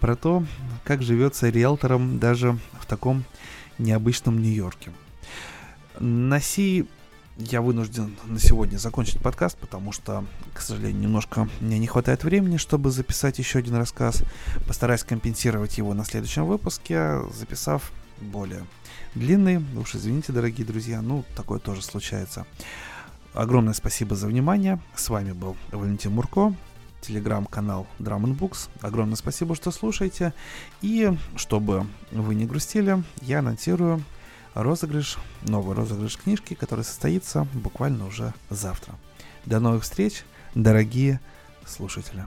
про 0.00 0.16
то, 0.16 0.44
как 0.84 1.02
живется 1.02 1.48
риэлтором 1.48 2.18
даже 2.18 2.58
в 2.80 2.86
таком 2.86 3.24
необычном 3.78 4.40
Нью-Йорке. 4.40 4.92
На 5.98 6.40
сей 6.40 6.88
я 7.38 7.62
вынужден 7.62 8.16
на 8.26 8.40
сегодня 8.40 8.78
закончить 8.78 9.20
подкаст, 9.20 9.56
потому 9.58 9.92
что, 9.92 10.24
к 10.54 10.60
сожалению, 10.60 11.00
немножко 11.00 11.48
мне 11.60 11.78
не 11.78 11.86
хватает 11.86 12.24
времени, 12.24 12.56
чтобы 12.56 12.90
записать 12.90 13.38
еще 13.38 13.60
один 13.60 13.76
рассказ. 13.76 14.24
Постараюсь 14.66 15.04
компенсировать 15.04 15.78
его 15.78 15.94
на 15.94 16.04
следующем 16.04 16.46
выпуске, 16.46 17.20
записав 17.32 17.92
более 18.20 18.64
длинный. 19.14 19.64
Уж 19.76 19.94
извините, 19.94 20.32
дорогие 20.32 20.66
друзья, 20.66 21.00
ну, 21.00 21.24
такое 21.36 21.60
тоже 21.60 21.82
случается. 21.82 22.44
Огромное 23.34 23.74
спасибо 23.74 24.16
за 24.16 24.26
внимание. 24.26 24.80
С 24.96 25.08
вами 25.08 25.30
был 25.30 25.56
Валентин 25.70 26.12
Мурко, 26.12 26.54
телеграм-канал 27.00 27.86
Drum 27.98 28.36
Books. 28.36 28.68
Огромное 28.80 29.16
спасибо, 29.16 29.54
что 29.54 29.70
слушаете. 29.70 30.32
И 30.82 31.12
чтобы 31.36 31.86
вы 32.10 32.34
не 32.34 32.46
грустили, 32.46 33.02
я 33.22 33.40
анонсирую 33.40 34.02
розыгрыш, 34.54 35.18
новый 35.42 35.76
розыгрыш 35.76 36.16
книжки, 36.16 36.54
который 36.54 36.84
состоится 36.84 37.46
буквально 37.54 38.06
уже 38.06 38.34
завтра. 38.50 38.94
До 39.46 39.60
новых 39.60 39.84
встреч, 39.84 40.24
дорогие 40.54 41.20
слушатели. 41.66 42.26